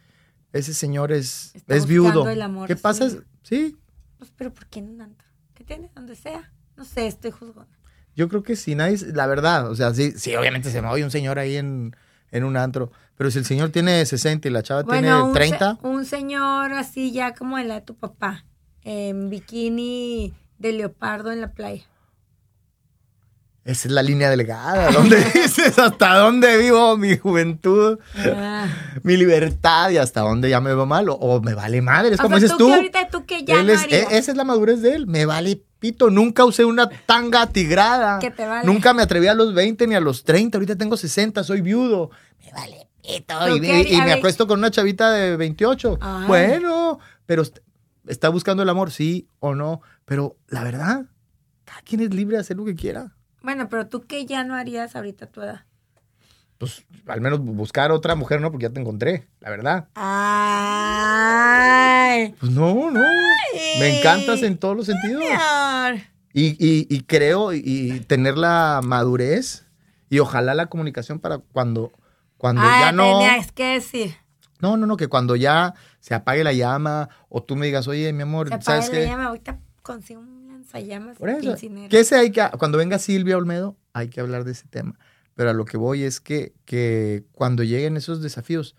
[0.53, 2.29] ese señor es, Está es viudo?
[2.29, 3.09] el amor ¿Qué pasa?
[3.43, 3.77] Sí,
[4.19, 5.29] Pues, pero ¿por qué en un antro?
[5.63, 5.91] ¿Qué tiene?
[5.95, 6.51] Donde sea.
[6.77, 7.71] No sé, estoy juzgando.
[8.17, 11.05] Yo creo que sí, nadie, la verdad, o sea, sí, sí obviamente se me oye
[11.05, 11.95] un señor ahí en,
[12.33, 15.33] en un antro, pero si el señor tiene 60 y la chava Bueno, tiene un,
[15.33, 18.45] 30, se- un señor así ya como el de tu papá,
[18.83, 21.85] en bikini de leopardo en la playa.
[23.65, 28.67] Esa es la línea delgada, donde dices hasta dónde vivo mi juventud, Ah.
[29.03, 32.21] mi libertad y hasta dónde ya me veo mal o, o me vale madre, es
[32.21, 34.45] como dices tú que ahorita tú que ya Él no es- e- esa es la
[34.45, 38.67] madurez de él, me vale pito, nunca usé una tanga tigrada, Que te vale.
[38.67, 42.11] nunca me atreví a los 20 ni a los 30, ahorita tengo 60, soy viudo,
[42.45, 45.99] me vale pito ¿Pero y, me acuesto con una chavita de 28.
[46.01, 46.27] Ay.
[46.29, 47.59] Bueno, pero est-
[48.07, 51.07] está buscando el amor, sí o no, pero la verdad,
[51.65, 53.13] cada quien es libre de hacer lo que quiera.
[53.43, 55.65] Bueno, pero tú que ya no harías ahorita a tu edad.
[56.59, 58.51] Pues al menos buscar otra mujer, ¿no?
[58.53, 59.89] Porque ya te encontré, la verdad.
[61.33, 62.35] Ay.
[62.39, 63.01] Pues no, no.
[63.79, 65.23] Me encantas en todos los sentidos.
[65.25, 65.95] Señor.
[66.35, 69.67] Y, y- y creo y, y tener la madurez
[70.09, 71.93] y ojalá la comunicación para cuando,
[72.39, 73.19] cuando Ay, ya no...
[73.19, 74.15] tenías que decir.
[74.61, 78.13] No, no, no, que cuando ya se apague la llama o tú me digas, oye,
[78.13, 79.11] mi amor, Se ¿sabes apaga la qué?
[79.11, 80.42] llama, ahorita consigo un
[80.73, 81.19] lanzallamas.
[81.19, 81.55] Por eso,
[81.89, 84.99] que ese hay que, cuando venga Silvia Olmedo, hay que hablar de ese tema.
[85.35, 88.77] Pero a lo que voy es que, que cuando lleguen esos desafíos,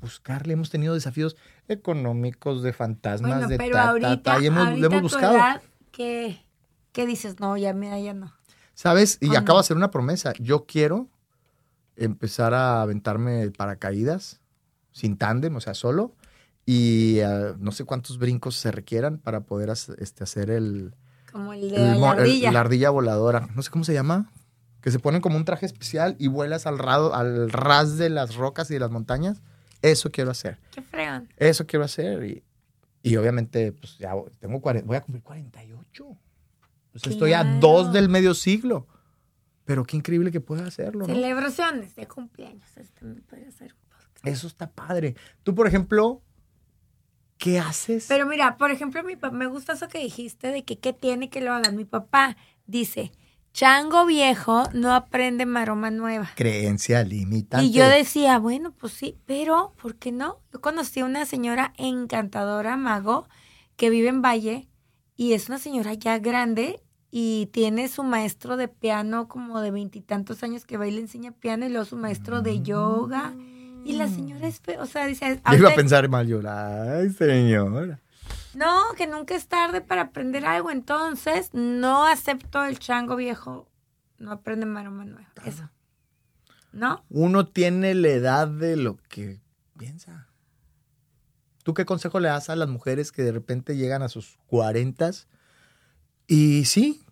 [0.00, 1.36] buscarle, hemos tenido desafíos
[1.68, 5.02] económicos, de fantasmas, Bueno, de pero ta, ta, ahorita, ta, y hemos, ahorita lo hemos
[5.02, 5.60] buscado.
[5.92, 6.44] ¿qué,
[6.92, 7.38] ¿qué dices?
[7.40, 8.32] No, ya, mira, ya no.
[8.74, 9.18] ¿Sabes?
[9.20, 9.54] Y ¿O acabo no?
[9.56, 10.32] de hacer una promesa.
[10.38, 11.08] Yo quiero
[11.96, 14.40] empezar a aventarme paracaídas
[14.92, 16.14] sin tándem, o sea, solo.
[16.64, 20.94] Y ah, no sé cuántos brincos se requieran para poder este, hacer el,
[21.32, 22.52] Como el de el la el- ardilla.
[22.52, 23.48] la ardilla voladora.
[23.54, 24.30] No sé cómo se llama.
[24.80, 28.34] Que se ponen como un traje especial y vuelas al, rado, al ras de las
[28.36, 29.42] rocas y de las montañas.
[29.82, 30.58] Eso quiero hacer.
[30.70, 31.28] Qué fregón.
[31.36, 32.24] Eso quiero hacer.
[32.24, 32.42] Y,
[33.02, 36.06] y obviamente, pues ya tengo 40, voy a cumplir 48.
[36.92, 38.86] Pues estoy a dos del medio siglo.
[39.66, 41.14] Pero qué increíble que pueda hacerlo, ¿no?
[41.14, 42.64] Celebraciones de cumpleaños.
[42.76, 43.48] Este puede.
[44.24, 45.14] Eso está padre.
[45.42, 46.22] Tú, por ejemplo,
[47.40, 48.04] ¿qué haces?
[48.06, 51.40] Pero mira, por ejemplo, mi me gusta eso que dijiste de que qué tiene que
[51.40, 51.74] lo hagan.
[51.74, 52.36] Mi papá
[52.66, 53.10] dice,
[53.52, 56.30] chango viejo no aprende maroma nueva.
[56.36, 57.64] Creencia limitante.
[57.64, 60.38] Y yo decía, bueno, pues sí, pero ¿por qué no?
[60.52, 63.26] Yo conocí a una señora encantadora, mago,
[63.76, 64.68] que vive en Valle
[65.16, 70.42] y es una señora ya grande y tiene su maestro de piano como de veintitantos
[70.42, 73.34] años que va y le enseña piano y luego su maestro de yoga.
[73.84, 76.40] Y la señora es, fe- o sea, dice, Yo iba a pensar mal yo.
[76.46, 78.00] Ay, señora.
[78.54, 83.68] no, que nunca es tarde para aprender algo, entonces no acepto el chango viejo,
[84.18, 85.28] no aprende maroma nueva.
[85.44, 85.68] Eso.
[86.72, 87.04] ¿No?
[87.08, 89.40] Uno tiene la edad de lo que
[89.76, 90.28] piensa.
[91.64, 95.26] ¿Tú qué consejo le das a las mujeres que de repente llegan a sus cuarentas
[96.26, 97.04] y sí,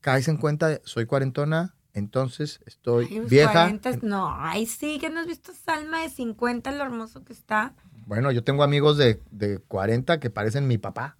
[0.00, 3.52] caes en cuenta, soy cuarentona, entonces estoy Ay, vieja?
[3.52, 7.32] 40, no, ay, sí, que no has visto esa alma de 50, lo hermoso que
[7.32, 7.74] está.
[8.06, 11.16] Bueno, yo tengo amigos de, de 40 que parecen mi papá.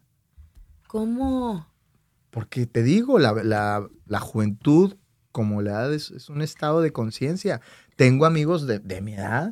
[0.86, 1.66] ¿Cómo?
[2.30, 4.96] Porque te digo, la, la- la juventud,
[5.32, 7.60] como la edad, es, es un estado de conciencia.
[7.96, 9.50] Tengo amigos de, de mi edad.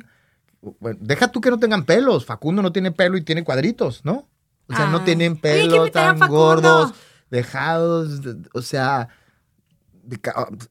[0.79, 2.25] Bueno, deja tú que no tengan pelos.
[2.25, 4.27] Facundo no tiene pelo y tiene cuadritos, ¿no?
[4.67, 5.03] O sea, no Ah.
[5.05, 6.93] tienen Oye, pelo, a tan gordos,
[7.29, 9.09] dejados, de- o sea,
[10.03, 10.19] de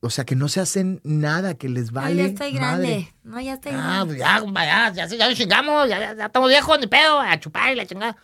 [0.01, 3.13] o sea, que no se hacen nada, que les vale ya estoy grande.
[3.25, 4.15] No, ya estoy Ah, grande.
[4.15, 7.77] pues ya, ya, ya, ya nos chingamos, ya, estamos viejos, ni pedo, a chupar y
[7.77, 8.17] la chingada.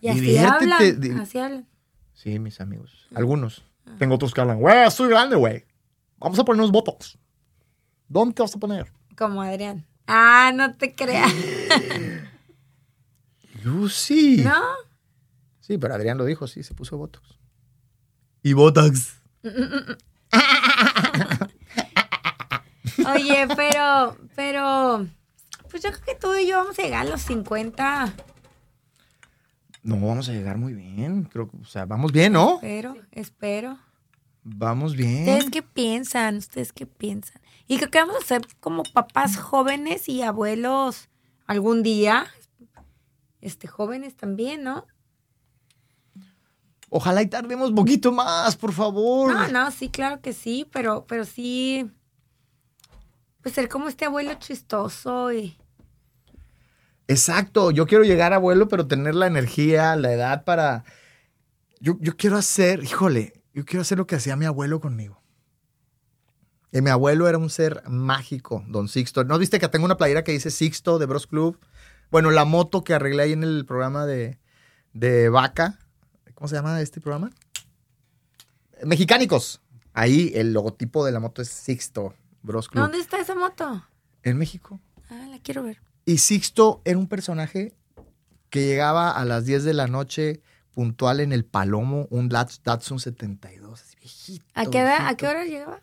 [0.00, 1.20] Y así diviértete, hablan.
[1.20, 1.68] Así hablan.
[2.12, 3.08] Sí, mis amigos.
[3.14, 3.64] Algunos.
[3.98, 5.64] Tengo otros que hablan, güey, estoy grande, güey.
[6.18, 7.18] Vamos a ponernos botox.
[8.08, 8.92] ¿Dónde te vas a poner?
[9.16, 9.86] Como Adrián.
[10.06, 11.32] Ah, no te creas.
[13.64, 14.42] Lucy.
[14.44, 14.62] ¿No?
[15.60, 17.38] Sí, pero Adrián lo dijo, sí, se puso botox.
[18.42, 19.20] Y botox.
[23.14, 25.06] Oye, pero, pero,
[25.70, 28.12] pues yo creo que tú y yo vamos a llegar a los 50.
[29.82, 31.24] No, vamos a llegar muy bien.
[31.24, 32.54] Creo que, o sea, vamos bien, ¿no?
[32.54, 33.78] Espero, espero.
[34.42, 35.28] Vamos bien.
[35.28, 36.36] ¿Ustedes qué piensan?
[36.36, 37.40] ¿Ustedes qué piensan?
[37.68, 41.08] Y creo que vamos a ser como papás jóvenes y abuelos
[41.46, 42.26] algún día.
[43.40, 44.86] Este, jóvenes también, ¿no?
[46.88, 49.32] Ojalá y tardemos un poquito más, por favor.
[49.32, 51.90] No, no, sí, claro que sí, pero, pero sí.
[53.42, 55.56] Pues ser como este abuelo chistoso y.
[57.08, 60.84] Exacto, yo quiero llegar abuelo, pero tener la energía, la edad para...
[61.78, 65.22] Yo, yo quiero hacer, híjole, yo quiero hacer lo que hacía mi abuelo conmigo.
[66.72, 69.24] Y mi abuelo era un ser mágico, don Sixto.
[69.24, 71.58] ¿No viste que tengo una playera que dice Sixto de Bros Club?
[72.10, 74.38] Bueno, la moto que arreglé ahí en el programa de,
[74.92, 75.78] de Vaca.
[76.36, 77.30] ¿Cómo se llama este programa?
[78.84, 79.60] Mexicánicos.
[79.94, 82.82] Ahí el logotipo de la moto es Sixto Bros Club.
[82.82, 83.82] ¿Dónde está esa moto?
[84.22, 84.78] En México.
[85.08, 85.80] Ah, la quiero ver.
[86.04, 87.72] Y Sixto era un personaje
[88.50, 93.00] que llegaba a las 10 de la noche puntual en el Palomo, un Dats- Datsun
[93.00, 94.44] 72, así viejito.
[94.54, 95.80] ¿A qué, edad- ¿A qué hora llegaba?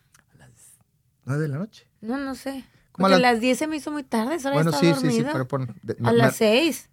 [1.26, 1.88] 9 de la noche.
[2.01, 2.64] No, no sé.
[2.91, 4.93] Como a Porque a las- las 10 se me hizo muy tarde, solo Bueno, estaba
[4.93, 5.32] sí, sí, sí, dormida.
[5.32, 5.76] pero pon-
[6.06, 6.89] A me- las 6.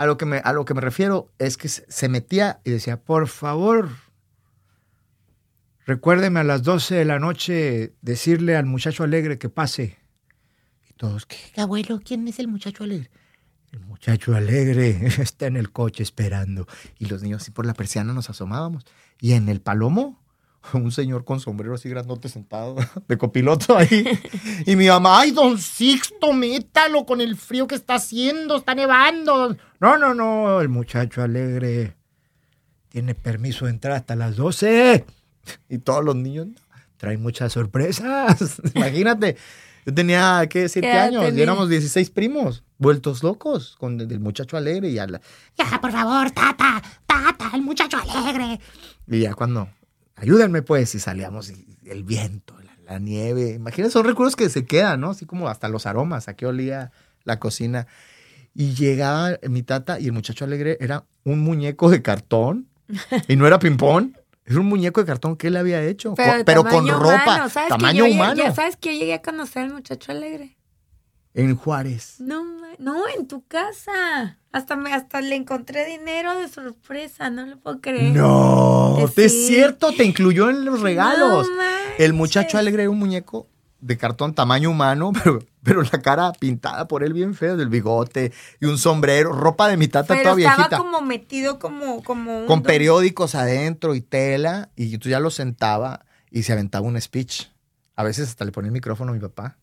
[0.00, 3.02] A lo que me a lo que me refiero es que se, metía y decía,
[3.02, 3.90] "Por favor,
[5.84, 9.98] recuérdeme a las 12 de la noche decirle al muchacho alegre que pase."
[10.88, 11.36] Y todos, "¿Qué?
[11.60, 13.10] Abuelo, ¿quién es el muchacho alegre?
[13.72, 14.88] El muchacho alegre
[15.20, 16.66] está en el coche esperando.
[16.98, 18.86] Y los niños así por la persiana nos asomábamos.
[19.20, 20.18] Y en el palomo,
[20.74, 22.76] un señor con sombrero así grandote sentado
[23.08, 24.06] de copiloto ahí.
[24.66, 29.56] Y mi mamá, ay, don Sixto, métalo con el frío que está haciendo, está nevando.
[29.80, 31.94] No, no, no, el muchacho alegre
[32.88, 35.04] tiene permiso de entrar hasta las 12.
[35.68, 36.48] Y todos los niños
[36.96, 38.60] traen muchas sorpresas.
[38.74, 39.36] Imagínate.
[39.86, 40.68] Yo tenía, ¿qué?
[40.68, 41.22] Siete ¿Qué edad años.
[41.22, 41.42] Y tenías?
[41.44, 42.62] éramos 16 primos.
[42.76, 45.20] Vueltos locos con el, el muchacho alegre y a la-
[45.56, 48.60] Ya, por favor, tata, tata, el muchacho alegre.
[49.06, 49.68] Y ya cuando,
[50.20, 53.54] ayúdenme pues, y salíamos y el viento, la, la nieve.
[53.54, 55.10] Imagínense, son recuerdos que se quedan, ¿no?
[55.10, 56.92] Así como hasta los aromas, a qué olía
[57.24, 57.86] la cocina.
[58.54, 62.68] Y llegaba mi tata y el muchacho alegre era un muñeco de cartón.
[63.28, 64.12] Y no era ping-pong.
[64.44, 66.14] Era un muñeco de cartón que él había hecho.
[66.14, 67.22] Pero, con ropa.
[67.22, 67.48] humano.
[67.48, 68.34] ¿Sabes que Tamaño yo humano.
[68.34, 70.56] Ya sabes que yo llegué a conocer al muchacho alegre.
[71.34, 72.16] En Juárez.
[72.18, 72.44] No,
[72.78, 74.38] no, en tu casa.
[74.52, 78.16] Hasta me, hasta le encontré dinero de sorpresa, no lo puedo creer.
[78.16, 79.46] No, Que es sí.
[79.46, 81.46] cierto, te incluyó en los regalos.
[81.48, 81.62] No
[81.98, 83.48] El muchacho alegre era un muñeco
[83.80, 88.32] de cartón tamaño humano, pero, pero la cara pintada por él bien feo, del bigote
[88.60, 90.78] y un sombrero, ropa de mi tata Pero toda estaba viejita.
[90.78, 96.04] como metido como, como un Con periódicos adentro y tela, y tú ya lo sentaba
[96.30, 97.46] y se aventaba un speech
[97.96, 99.56] A veces hasta le ponía el micrófono a mi papá.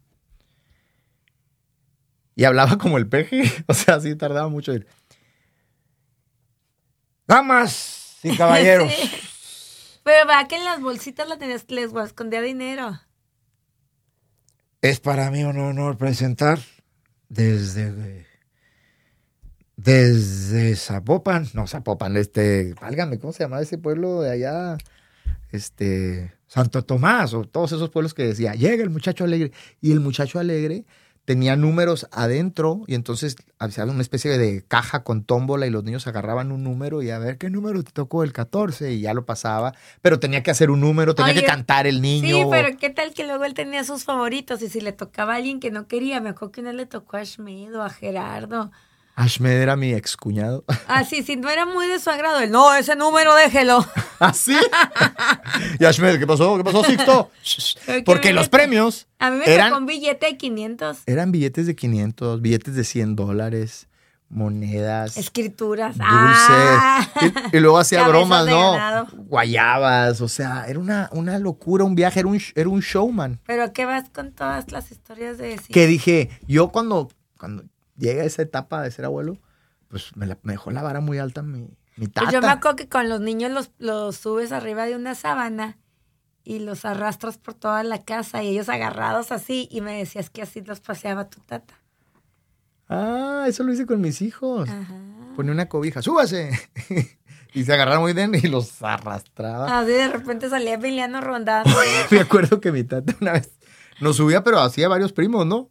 [2.38, 3.52] Y hablaba como el peje.
[3.68, 4.72] O sea, así tardaba mucho.
[4.72, 4.88] en ir.
[7.28, 8.94] Damas y caballeros.
[9.08, 9.12] Sí.
[10.04, 12.98] Pero va que en las bolsitas la tenías, les escondía dinero.
[14.82, 16.60] Es para mí un honor presentar
[17.28, 18.26] desde
[19.76, 24.78] desde Zapopan, no Zapopan, este, válgame, ¿cómo se llama ese pueblo de allá?
[25.52, 30.00] Este, Santo Tomás o todos esos pueblos que decía, llega el muchacho alegre y el
[30.00, 30.86] muchacho alegre
[31.28, 36.08] tenía números adentro y entonces había una especie de caja con tómbola y los niños
[36.08, 39.26] agarraban un número y a ver qué número te tocó el 14 y ya lo
[39.26, 42.44] pasaba, pero tenía que hacer un número, tenía Oye, que cantar el niño.
[42.44, 44.62] Sí, pero ¿qué tal que luego él tenía sus favoritos?
[44.62, 47.18] Y si le tocaba a alguien que no quería, me acuerdo que vez le tocó
[47.18, 48.72] a Schmidt o a Gerardo.
[49.18, 50.64] Ashmed era mi excuñado.
[50.88, 53.86] Ah, sí, si no era muy de su agrado, él, no, ese número déjelo.
[54.20, 54.56] ¿Así?
[55.80, 56.56] y Ashmed, ¿qué pasó?
[56.56, 57.32] ¿Qué pasó, Sixto?
[58.06, 61.00] Porque los premios A mí me eran, tocó un billete de 500.
[61.08, 63.88] eran billetes de 500, billetes de 100 dólares,
[64.30, 65.98] monedas, Escrituras.
[65.98, 66.08] dulces.
[66.10, 67.10] Ah.
[67.52, 68.74] Y, y luego hacía bromas, ¿no?
[68.74, 69.08] ganado.
[69.14, 73.40] Guayabas, o sea, era una, una locura, un viaje, era un, era un showman.
[73.46, 75.74] Pero ¿qué vas con todas las historias de sí?
[75.74, 77.64] Que dije, yo cuando, cuando
[77.98, 79.38] llega esa etapa de ser abuelo,
[79.90, 82.22] pues me, la- me dejó la vara muy alta mi, mi tata.
[82.26, 85.78] Pues yo me acuerdo que con los niños los, los subes arriba de una sábana
[86.44, 90.42] y los arrastras por toda la casa y ellos agarrados así y me decías que
[90.42, 91.74] así los paseaba tu tata.
[92.90, 94.70] Ah, eso lo hice con mis hijos.
[94.70, 94.94] Ajá.
[95.36, 96.52] Ponía una cobija, súbase.
[97.54, 99.80] y se agarraron muy bien y los arrastraba.
[99.80, 101.70] Así de repente salía Emiliano rondando.
[102.12, 103.52] Me acuerdo que mi tata una vez
[104.00, 105.70] nos subía, pero hacía varios primos, ¿no?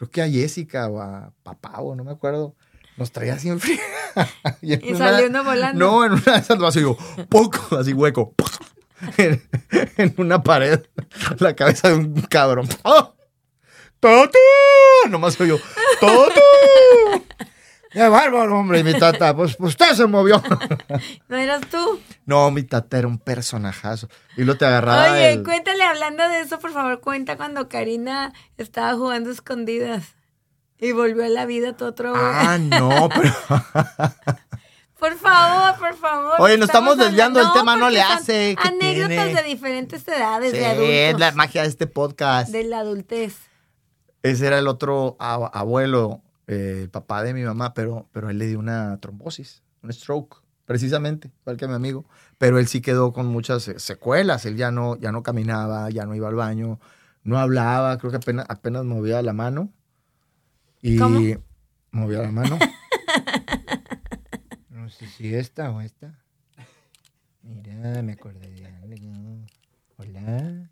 [0.00, 2.56] Creo que a Jessica o a papá o no me acuerdo.
[2.96, 3.76] Nos traía frío.
[4.62, 5.78] y, Y salió uno volando.
[5.78, 6.96] No, en una de esas lo hace yo,
[7.28, 8.34] poco, así hueco.
[9.18, 9.42] en,
[9.98, 10.80] en una pared,
[11.38, 12.66] la cabeza de un cabrón.
[12.82, 13.14] ¡Oh!
[14.00, 14.38] ¡Tatu!
[15.10, 15.58] Nomás soy yo,
[16.00, 16.40] ¡Tatu!
[17.90, 18.78] ¡Qué bárbaro, hombre!
[18.80, 20.40] Y mi tata, pues, pues usted se movió.
[21.28, 22.00] ¿No eras tú?
[22.24, 24.08] no, mi tata era un personajazo.
[24.36, 25.12] Y lo te agarraba.
[25.12, 30.04] Oye, el- cuéntale, hablando de eso, por favor, cuenta cuando Karina estaba jugando escondidas
[30.78, 32.12] y volvió a la vida tu otro.
[32.16, 33.34] Ah, no, pero.
[34.98, 36.34] Por favor, por favor.
[36.40, 39.34] Oye, nos estamos desviando del tema, no le hace, ¿qué Anécdotas tiene?
[39.34, 40.90] de diferentes edades, Sí, de adultos.
[40.90, 42.50] es la magia de este podcast.
[42.52, 43.34] De la adultez.
[44.22, 46.20] Ese era el otro abuelo,
[46.50, 50.42] eh, el papá de mi mamá, pero, pero él le dio una trombosis, un stroke,
[50.64, 52.04] precisamente, igual que mi amigo.
[52.38, 54.44] Pero él sí quedó con muchas eh, secuelas.
[54.46, 56.80] Él ya no, ya no caminaba, ya no iba al baño,
[57.22, 59.72] no hablaba, creo que apenas, apenas movía la mano.
[60.82, 61.20] Y ¿Cómo?
[61.92, 62.58] movía la mano.
[64.70, 66.18] no sé si esta o esta.
[67.44, 69.46] Mira, me acordé de algo.
[69.98, 70.68] Hola.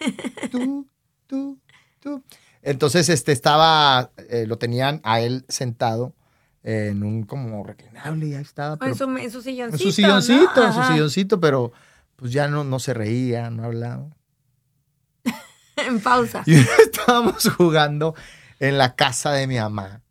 [0.50, 0.86] tú,
[1.26, 1.58] tú,
[1.98, 2.22] tú.
[2.62, 6.14] Entonces, este estaba, eh, lo tenían a él sentado
[6.62, 8.74] en un como reclinable, ya estaba.
[8.74, 9.82] O pero- en su, en su en silloncito.
[9.84, 10.66] su silloncito, ¿no?
[10.66, 11.72] en su silloncito, pero
[12.16, 14.06] pues ya no, no se reía, no hablaba.
[15.76, 16.42] En pausa.
[16.46, 18.14] Y estábamos jugando
[18.60, 20.02] en la casa de mi mamá,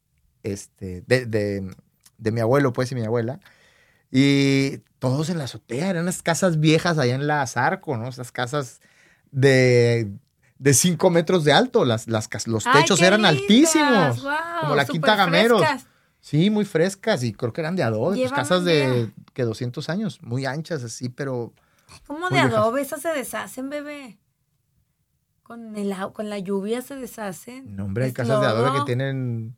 [0.44, 1.74] este, de, de-
[2.18, 3.40] de mi abuelo, pues, y mi abuela.
[4.12, 8.10] Y todos en la azotea, eran unas casas viejas allá en la Zarco, ¿no?
[8.10, 8.82] Esas casas
[9.32, 10.12] de,
[10.62, 11.86] de cinco metros de alto.
[11.86, 14.28] Las, las, los techos eran lindas, altísimos.
[14.62, 15.62] como la Quinta Gameros.
[15.62, 15.88] frescas.
[16.20, 18.20] Sí, muy frescas y creo que eran de adobe.
[18.20, 21.52] Pues casas de que 200 años, muy anchas así, pero
[22.06, 22.82] ¿Cómo de adobe?
[22.82, 24.20] Esas se deshacen, bebé.
[25.42, 27.76] Con, el, con la lluvia se deshacen.
[27.76, 29.58] No, hombre, hay casas de adobe que tienen.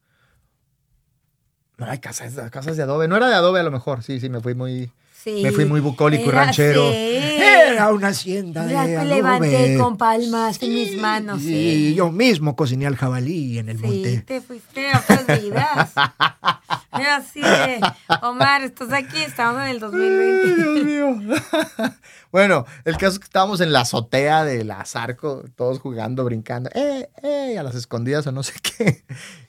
[1.77, 3.09] No, hay casas, casas de adobe.
[3.09, 4.03] No era de adobe a lo mejor.
[4.03, 4.91] Sí, sí, me fui muy.
[5.23, 5.41] Sí.
[5.41, 6.89] Me fui muy bucólico y ranchero.
[6.89, 6.97] así.
[6.97, 11.41] Era una hacienda de Ya me levanté con palmas en mis manos.
[11.41, 14.21] Y Sí, yo mismo cociné al jabalí en el Sí, monte.
[14.21, 15.91] te fuiste a otras vidas.
[16.93, 17.79] Era así de,
[18.21, 20.55] Omar, estás aquí, estamos en el Ay, 2020.
[20.63, 20.83] Dios
[21.17, 21.35] mío.
[22.31, 26.69] bueno, el caso es que estábamos en la azotea de la Zarco, todos jugando, brincando,
[26.75, 29.05] eh, eh, a las escondidas o no sé qué.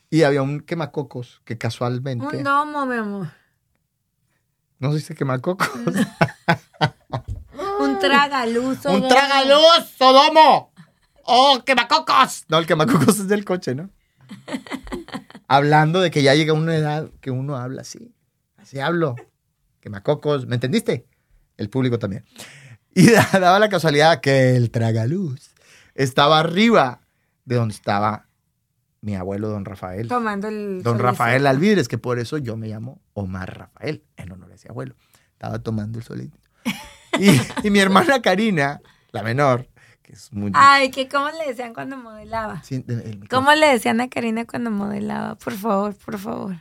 [0.08, 2.24] Y había un quemacocos que casualmente.
[2.38, 3.28] Un domo, mi amor.
[4.78, 5.68] ¿No se dice quemacocos?
[7.80, 8.84] Un tragaluz.
[8.86, 10.72] ¡Un tragaluz, Sodomo!
[11.24, 12.44] ¡Oh, quemacocos!
[12.48, 13.90] No, el quemacocos es del coche, ¿no?
[15.48, 18.14] Hablando de que ya llega una edad que uno habla así.
[18.56, 19.16] Así hablo.
[19.80, 21.06] Quemacocos, ¿me entendiste?
[21.56, 22.24] El público también.
[22.94, 25.50] Y da- daba la casualidad que el tragaluz
[25.94, 27.00] estaba arriba
[27.44, 28.26] de donde estaba
[29.04, 30.08] mi abuelo, don Rafael.
[30.08, 30.82] Tomando el.
[30.82, 31.02] Don solecito.
[31.02, 34.94] Rafael Alvidres, que por eso yo me llamo Omar Rafael, en honor a ese abuelo.
[35.32, 36.38] Estaba tomando el solito.
[37.18, 37.30] Y,
[37.62, 38.80] y mi hermana Karina
[39.12, 39.68] la menor,
[40.02, 40.50] que es muy...
[40.54, 42.62] Ay, que cómo le decían cuando modelaba.
[42.64, 43.28] Sí, el-.
[43.28, 45.36] ¿Cómo le decían a Karina cuando modelaba?
[45.36, 46.56] Por favor, por favor.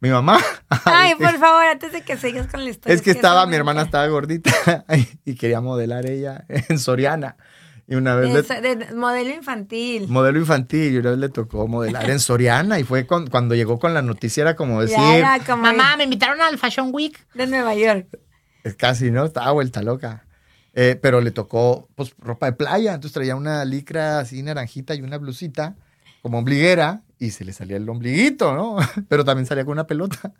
[0.00, 0.38] Mi mamá.
[0.84, 2.94] Ay, por favor, antes de que sigas con la historia.
[2.94, 4.50] Es que estaba, mi hermana estaba gordita
[5.24, 7.36] y quería modelar ella en Soriana.
[7.90, 10.08] Y una vez le- Eso, de modelo infantil.
[10.08, 13.78] modelo infantil y una vez le tocó modelar en Soriana y fue con- cuando llegó
[13.78, 17.18] con la noticia era como decir, era como Mamá, me invitaron al Fashion Week.
[17.34, 18.06] de Nueva York.
[18.64, 19.24] es casi, ¿no?
[19.24, 20.24] Estaba vuelta loca.
[20.74, 25.00] Eh, pero le tocó pues ropa de playa, entonces traía una licra así naranjita y
[25.00, 25.74] una blusita
[26.22, 28.76] como ombliguera y se le salía el ombliguito, ¿no?
[29.08, 30.32] Pero también salía con una pelota.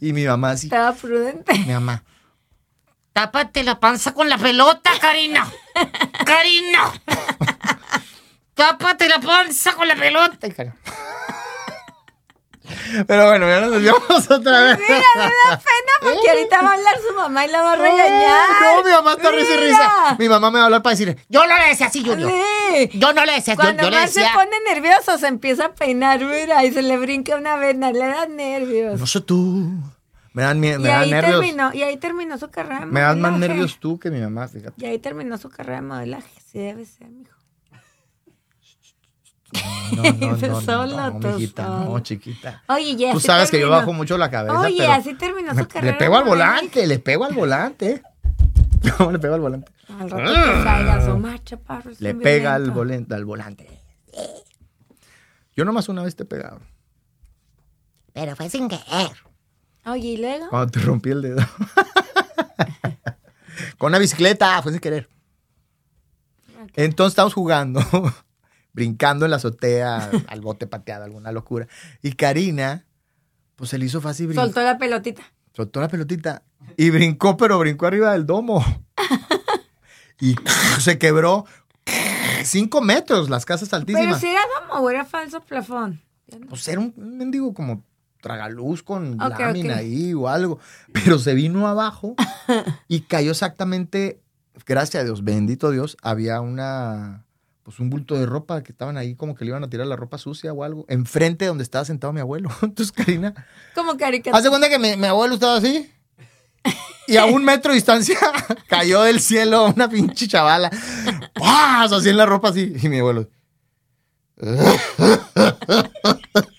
[0.00, 1.56] Y mi mamá así, Estaba prudente.
[1.60, 2.02] mi mamá,
[3.16, 5.50] Tápate la panza con la pelota, Karina.
[6.26, 6.92] Karina.
[8.52, 10.36] Tápate la panza con la pelota.
[13.06, 14.78] Pero bueno, ya nos desviamos otra vez.
[14.80, 17.76] Mira, me da pena porque ahorita va a hablar su mamá y la va a
[17.76, 18.40] regañar.
[18.60, 20.16] No, mi mamá está risa y risa.
[20.18, 22.28] Mi mamá me va a hablar para decir, Yo no le decía así, Julio.
[22.28, 22.90] Sí.
[22.98, 24.34] Yo no le decía, yo, Cuando yo le más se decía.
[24.34, 28.26] pone nervioso, se empieza a peinar, mira, y se le brinca una vena, le da
[28.26, 29.00] nervios.
[29.00, 29.70] no sé tú.
[30.36, 31.40] Me dan, y me dan ahí nervios.
[31.40, 34.46] terminó, y ahí terminó su carrera de Me dan más nervios tú que mi mamá,
[34.48, 34.74] fíjate.
[34.76, 36.28] Y ahí terminó su carrera de modelaje.
[36.44, 37.34] Sí debe ser, mijo.
[39.96, 42.00] No, no, no, no, Solo no, mijita, no, solo.
[42.00, 42.62] chiquita.
[42.68, 45.62] Oye, ya Tú sabes que yo bajo mucho la cabeza, Oye, pero así terminó me-
[45.62, 45.92] su carrera.
[45.92, 48.02] le pego al volante, le pego al volante.
[49.00, 49.72] No, le pego al volante.
[49.88, 51.90] Al rato que salga asomar, chaparro.
[51.98, 53.66] Le pega al, volante, al volante.
[55.56, 56.60] Yo nomás una vez te he pegado.
[58.12, 59.10] Pero fue sin querer.
[59.86, 60.48] Oye, ¿y luego?
[60.48, 61.42] Cuando te rompí el dedo.
[63.78, 65.08] Con una bicicleta, fue sin querer.
[66.74, 67.80] Entonces estamos jugando,
[68.72, 71.68] brincando en la azotea, al bote pateado, alguna locura.
[72.02, 72.84] Y Karina,
[73.54, 74.46] pues se le hizo fácil brincar.
[74.46, 75.22] Soltó la pelotita.
[75.54, 76.42] Soltó la pelotita
[76.76, 78.64] y brincó, pero brincó arriba del domo.
[80.18, 80.34] Y
[80.80, 81.44] se quebró
[82.42, 84.18] cinco metros las casas Pero altísimas.
[84.18, 86.00] si era domo o era falso plafón.
[86.48, 87.84] Pues era un mendigo como
[88.26, 90.58] tragaluz con Ok, lámina ahí o algo.
[90.92, 92.14] Pero se vino abajo
[92.88, 94.20] y cayó exactamente,
[94.66, 97.24] gracias a Dios, bendito Dios, había una,
[97.62, 99.94] pues un bulto de ropa que estaban ahí como que le iban a tirar la
[99.96, 102.48] ropa sucia o algo, enfrente de donde estaba sentado mi abuelo.
[102.62, 103.32] Entonces Karina,
[103.74, 104.38] Como caricatura.
[104.38, 105.90] hace cuenta que mi, mi abuelo estaba así.
[107.08, 108.18] Y a un metro de distancia
[108.68, 110.68] cayó del cielo una pinche chavala.
[111.34, 111.92] ¡Paz!
[111.92, 112.74] Así en la ropa así.
[112.82, 113.28] Y mi abuelo.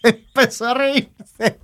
[0.08, 1.60] Empezó a reírse.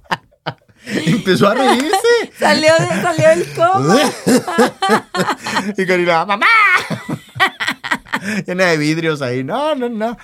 [0.85, 2.31] Empezó a reírse.
[2.37, 3.97] Salió, salió del coma.
[5.77, 6.45] Y Karina, ¡mamá!
[8.45, 9.43] Llena de vidrios ahí.
[9.43, 10.17] No, no, no.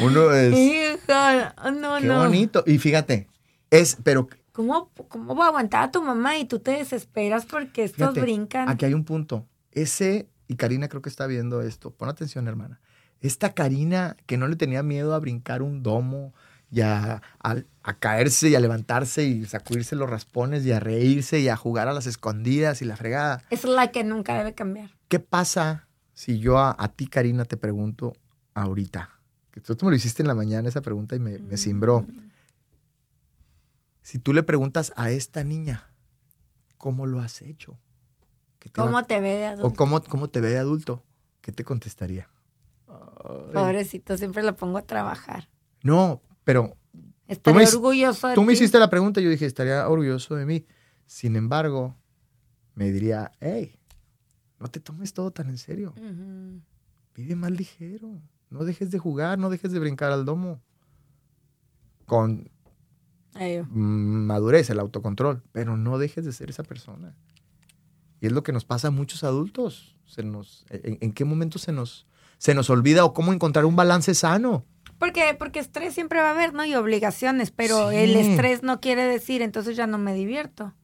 [0.00, 0.52] Uno es.
[0.54, 2.18] Hijo, no, Qué no.
[2.18, 2.62] bonito.
[2.66, 3.28] Y fíjate,
[3.70, 7.84] es, pero ¿Cómo, ¿Cómo va a aguantar a tu mamá y tú te desesperas porque
[7.84, 8.68] estos Fíjate, brincan?
[8.68, 9.46] Aquí hay un punto.
[9.70, 11.90] Ese, y Karina creo que está viendo esto.
[11.90, 12.80] Pon atención, hermana.
[13.20, 16.34] Esta Karina que no le tenía miedo a brincar un domo
[16.72, 21.38] y a, a- a caerse y a levantarse y sacudirse los raspones y a reírse
[21.38, 23.42] y a jugar a las escondidas y la fregada.
[23.50, 24.90] Es la que nunca debe cambiar.
[25.08, 28.14] ¿Qué pasa si yo a, a ti, Karina, te pregunto
[28.54, 29.10] ahorita?
[29.50, 32.06] Que tú me lo hiciste en la mañana esa pregunta y me, me cimbró.
[34.00, 35.90] Si tú le preguntas a esta niña,
[36.78, 37.78] ¿cómo lo has hecho?
[38.58, 39.76] ¿Qué te va- ¿Cómo te ve de ¿O adulto?
[39.76, 41.02] cómo, cómo te ve de adulto?
[41.42, 42.28] ¿Qué te contestaría?
[43.52, 45.48] Pobrecito, siempre lo pongo a trabajar.
[45.82, 46.76] No, pero
[47.28, 50.44] Estaré me- orgulloso de tú me hiciste la pregunta y yo dije, estaría orgulloso de
[50.46, 50.66] mí.
[51.06, 51.96] Sin embargo,
[52.74, 53.78] me diría, hey,
[54.58, 55.94] no te tomes todo tan en serio.
[55.96, 56.60] Ujú.
[57.14, 58.20] Vive más ligero.
[58.50, 60.60] No dejes de jugar, no dejes de brincar al domo.
[62.06, 62.50] Con
[63.34, 67.14] Ay, madurez, el autocontrol, pero no dejes de ser esa persona.
[68.20, 69.96] Y es lo que nos pasa a muchos adultos.
[70.04, 73.74] Se nos, en, en qué momento se nos, se nos olvida o cómo encontrar un
[73.74, 74.66] balance sano?
[75.02, 76.64] Porque, porque estrés siempre va a haber, ¿no?
[76.64, 77.96] Y obligaciones, pero Sí.
[77.96, 80.74] el estrés no quiere decir, entonces ya no me divierto.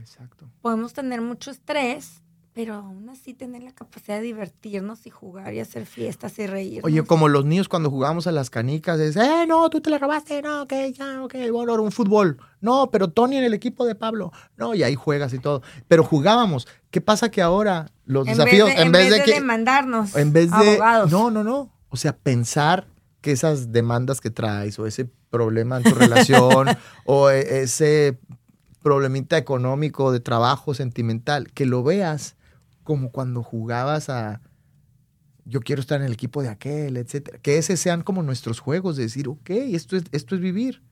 [0.00, 0.48] Exacto.
[0.62, 2.22] Podemos tener mucho estrés,
[2.54, 6.86] pero aún así tener la capacidad de divertirnos y jugar y hacer fiestas y reírnos.
[6.86, 9.98] Oye, como los niños cuando jugábamos a las canicas, es, eh, no, tú te la
[9.98, 12.38] robaste, no, ok, ya, ok, bueno, un fútbol.
[12.62, 14.32] No, pero Tony en el equipo de Pablo.
[14.56, 15.60] No, y ahí juegas y todo.
[15.88, 16.66] Pero jugábamos.
[16.90, 20.32] ¿Qué pasa que ahora los en desafíos, vez de, en vez de, que, demandarnos en
[20.32, 21.10] vez de, abogados.
[21.10, 22.86] no, no, no, o sea, pensar
[23.22, 26.68] que esas demandas que traes o ese problema en tu relación
[27.06, 28.18] o e- ese
[28.82, 32.36] problemita económico de trabajo sentimental, que lo veas
[32.82, 34.40] como cuando jugabas a
[35.44, 37.38] yo quiero estar en el equipo de aquel, etcétera.
[37.38, 40.82] Que ese sean como nuestros juegos de decir, ok, esto es, esto es vivir.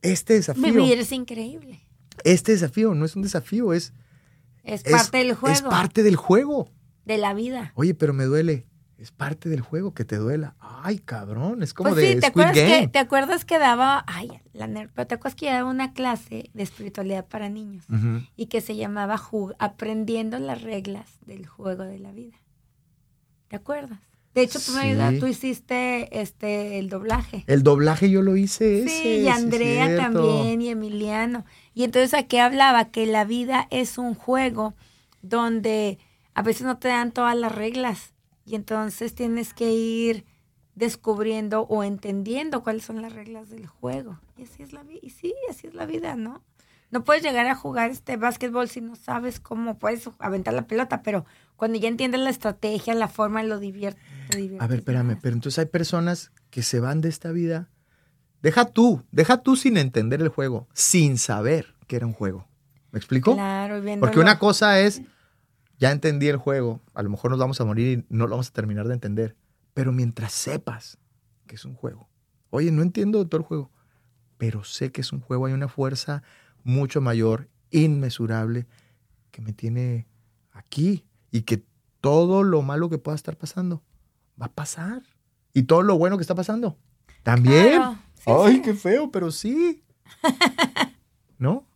[0.00, 1.80] Este desafío, Vivir es increíble.
[2.24, 3.92] este desafío no es un desafío, es,
[4.64, 6.70] Es es- parte del juego, es parte del juego.
[7.04, 7.72] de la vida.
[7.74, 8.66] Oye, pero me duele.
[8.98, 10.56] Es parte del juego que te duela.
[10.58, 12.80] Ay, cabrón, es como Pues de sí, ¿te Squid acuerdas, Game.
[12.82, 16.50] que, ¿te acuerdas que daba, ay, la nerd, pero te acuerdas que daba una clase
[16.52, 17.84] de espiritualidad para niños
[18.34, 22.36] y que se llamaba Ju- Aprendiendo las reglas del juego de la vida?
[23.46, 24.00] ¿Te acuerdas?
[24.34, 27.44] De hecho, tú me tú hiciste este el doblaje.
[27.46, 28.88] El doblaje yo lo hice ese.
[28.88, 31.44] Sí, y Andrea también, y Emiliano.
[31.72, 34.74] Y entonces aquí hablaba que la vida es un juego
[35.22, 35.98] donde
[36.34, 38.12] a veces no te dan todas las reglas
[38.48, 40.24] y entonces tienes que ir
[40.74, 44.18] descubriendo o entendiendo cuáles son las reglas del juego.
[44.36, 45.00] Y así es la vida.
[45.02, 46.42] Y sí, así es la vida, ¿no?
[46.90, 51.02] No puedes llegar a jugar este básquetbol si no sabes cómo puedes aventar la pelota,
[51.02, 51.26] pero
[51.56, 54.00] cuando ya entiendes la estrategia, la forma, lo divierte.
[54.58, 55.18] A ver, espérame, más.
[55.20, 57.68] pero entonces hay personas que se van de esta vida.
[58.40, 62.46] Deja tú, deja tú sin entender el juego, sin saber que era un juego.
[62.92, 63.34] ¿Me explico?
[63.34, 65.02] Claro, y Porque una cosa es,
[65.78, 68.48] ya entendí el juego, a lo mejor nos vamos a morir y no lo vamos
[68.48, 69.36] a terminar de entender,
[69.74, 70.98] pero mientras sepas
[71.46, 72.08] que es un juego,
[72.50, 73.70] oye, no entiendo todo el juego,
[74.36, 76.22] pero sé que es un juego, hay una fuerza
[76.64, 78.66] mucho mayor, inmesurable,
[79.30, 80.06] que me tiene
[80.52, 81.64] aquí y que
[82.00, 83.82] todo lo malo que pueda estar pasando
[84.40, 85.02] va a pasar.
[85.52, 86.76] Y todo lo bueno que está pasando
[87.22, 87.76] también.
[87.76, 88.62] Claro, sí, Ay, sí.
[88.62, 89.82] qué feo, pero sí.
[91.38, 91.67] ¿No?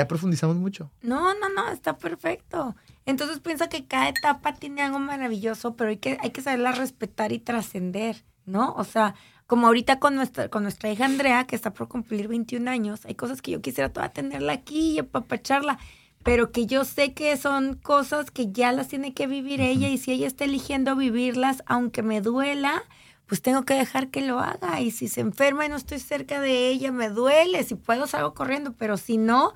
[0.00, 0.90] Ya profundizamos mucho.
[1.02, 2.74] No, no, no, está perfecto.
[3.04, 7.32] Entonces pienso que cada etapa tiene algo maravilloso, pero hay que, hay que saberla respetar
[7.32, 8.72] y trascender, ¿no?
[8.78, 9.14] O sea,
[9.46, 13.14] como ahorita con nuestra, con nuestra hija Andrea, que está por cumplir 21 años, hay
[13.14, 15.78] cosas que yo quisiera toda tenerla aquí y apapacharla,
[16.22, 19.98] pero que yo sé que son cosas que ya las tiene que vivir ella y
[19.98, 22.84] si ella está eligiendo vivirlas, aunque me duela,
[23.26, 24.80] pues tengo que dejar que lo haga.
[24.80, 27.62] Y si se enferma y no estoy cerca de ella, me duele.
[27.64, 29.52] Si puedo, salgo corriendo, pero si no,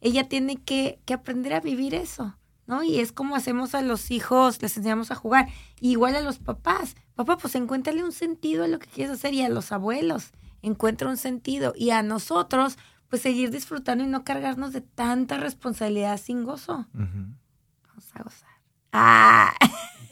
[0.00, 2.36] ella tiene que, que aprender a vivir eso,
[2.66, 2.82] ¿no?
[2.82, 5.48] Y es como hacemos a los hijos, les enseñamos a jugar.
[5.80, 6.96] igual a los papás.
[7.14, 10.32] Papá, pues encuéntrale un sentido a lo que quieres hacer y a los abuelos,
[10.62, 11.72] encuentra un sentido.
[11.76, 12.78] Y a nosotros,
[13.08, 16.86] pues seguir disfrutando y no cargarnos de tanta responsabilidad sin gozo.
[16.92, 18.50] Vamos a gozar.
[18.92, 19.54] Ah,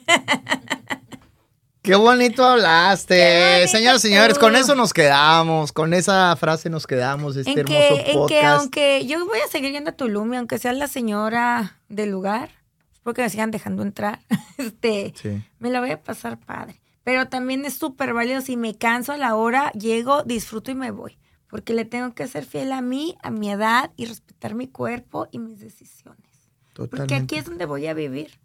[1.84, 3.14] Qué bonito hablaste.
[3.14, 5.70] Qué Señoras y señores, con eso nos quedamos.
[5.70, 8.60] Con esa frase nos quedamos este en hermoso que, en que podcast.
[8.60, 12.48] aunque yo voy a seguir yendo a Tulum, y aunque sea la señora del lugar,
[13.02, 14.20] porque me sigan dejando entrar,
[14.58, 15.44] este, Sí.
[15.58, 16.80] me la voy a pasar padre.
[17.02, 20.90] Pero también es súper válido, si me canso a la hora, llego, disfruto y me
[20.90, 21.18] voy.
[21.48, 25.28] Porque le tengo que ser fiel a mí, a mi edad y respetar mi cuerpo
[25.30, 26.48] y mis decisiones.
[26.72, 27.14] Porque Totalmente.
[27.14, 28.40] aquí es donde voy a vivir.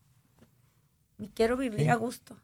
[1.17, 1.87] Y quiero vivir Sí.
[1.87, 2.35] a gusto.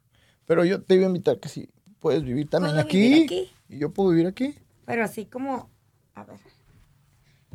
[0.46, 1.70] Pero yo te iba a invitar que si
[2.00, 3.52] puedes vivir también ¿Puedo aquí, vivir aquí?
[3.70, 4.56] Y yo puedo vivir aquí.
[4.86, 5.70] Pero así como,
[6.14, 6.40] a ver.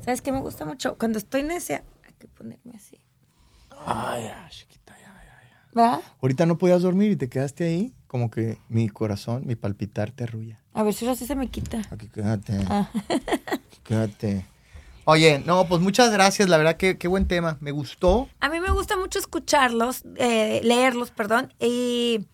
[0.00, 0.96] ¿Sabes qué me gusta mucho?
[0.98, 2.98] Cuando estoy necia, hay que ponerme así.
[3.86, 5.80] Ay, ya, chiquita, ya, ya.
[5.80, 6.00] ¿Va?
[6.20, 7.94] Ahorita no podías dormir y te quedaste ahí.
[8.06, 10.60] Como que mi corazón, mi palpitar te arrulla.
[10.72, 11.82] A ver si ahora sí se me quita.
[11.90, 12.58] Aquí quédate.
[12.68, 12.90] Ah.
[13.46, 14.46] Aquí quédate.
[15.04, 16.48] Oye, no, pues muchas gracias.
[16.48, 17.56] La verdad que qué buen tema.
[17.60, 18.28] Me gustó.
[18.40, 21.52] A mí me gusta mucho escucharlos, eh, leerlos, perdón.
[21.60, 22.26] Y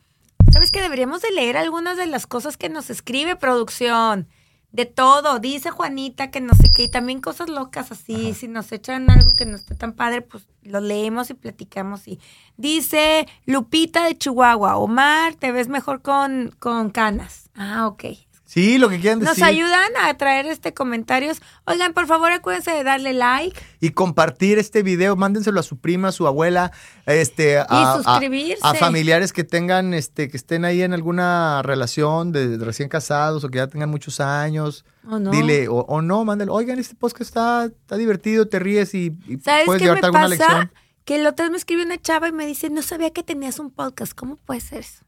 [0.52, 4.28] sabes que deberíamos de leer algunas de las cosas que nos escribe producción.
[4.72, 5.38] De todo.
[5.38, 6.82] Dice Juanita que no sé qué.
[6.82, 8.34] Y también cosas locas así.
[8.34, 12.06] Si nos echan algo que no esté tan padre, pues lo leemos y platicamos.
[12.06, 12.20] Y
[12.58, 14.76] dice Lupita de Chihuahua.
[14.76, 17.48] Omar, te ves mejor con, con canas.
[17.54, 18.04] Ah, ok.
[18.48, 19.36] Sí, lo que quieran decir.
[19.40, 21.42] Nos ayudan a traer este comentarios.
[21.64, 23.60] Oigan, por favor, acuérdense de darle like.
[23.80, 26.70] y compartir este video, mándenselo a su prima, a su abuela,
[27.06, 28.60] este, a, a- suscribirse.
[28.62, 33.42] a familiares que tengan, este, que estén ahí en alguna relación de, de recién casados
[33.42, 34.84] o que ya tengan muchos años.
[35.08, 35.30] ¿O no?
[35.32, 39.38] Dile, o, o no, mándale, oigan, este podcast está, está divertido, te ríes y, y
[39.38, 40.36] ¿Sabes puedes qué me llevarte alguna pasa?
[40.36, 40.72] lección.
[41.04, 43.58] Que el otro día me escribió una chava y me dice, no sabía que tenías
[43.58, 44.12] un podcast.
[44.14, 45.04] ¿Cómo puede ser eso?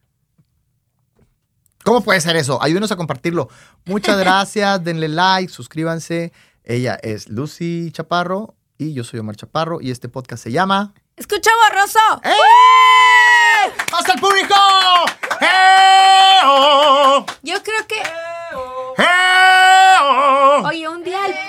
[1.89, 2.63] ¿Cómo puede ser eso?
[2.63, 3.49] Ayúdenos a compartirlo.
[3.87, 6.35] Muchas gracias, denle like, suscríbanse.
[6.63, 10.93] Ella es Lucy Chaparro y yo soy Omar Chaparro y este podcast se llama...
[11.17, 11.99] ¡Escucha borroso!
[12.25, 13.73] ¡Eh!
[13.99, 14.55] ¡Hasta el público!
[15.41, 16.41] ¡Eh!
[16.45, 17.25] ¡Oh!
[17.43, 19.05] Yo creo que, ¡Eh!
[20.03, 20.63] ¡Oh!
[20.67, 21.48] oye, un día, el-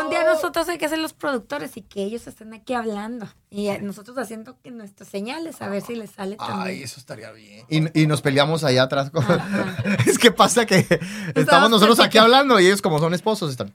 [0.00, 3.28] un día nosotros hay que ser los productores y que ellos estén aquí hablando.
[3.50, 6.82] Y nosotros haciendo que nuestras señales, a ver si les sale Ay, también.
[6.82, 7.64] eso estaría bien.
[7.68, 9.10] Y, y nos peleamos allá atrás.
[9.10, 9.24] con-
[10.06, 10.86] es que pasa que
[11.34, 13.72] estamos nosotros aquí hablando y ellos como son esposos están...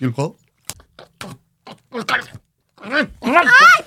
[0.00, 0.36] ¿Y el juego?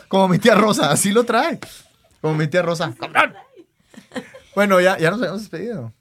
[0.08, 1.60] Como mi tía Rosa, así lo trae.
[2.22, 2.94] Como mi tía Rosa.
[4.56, 5.94] Bueno, ya, ya nos habíamos despedido.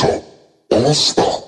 [0.00, 0.22] TikTok,
[0.70, 1.39] all star.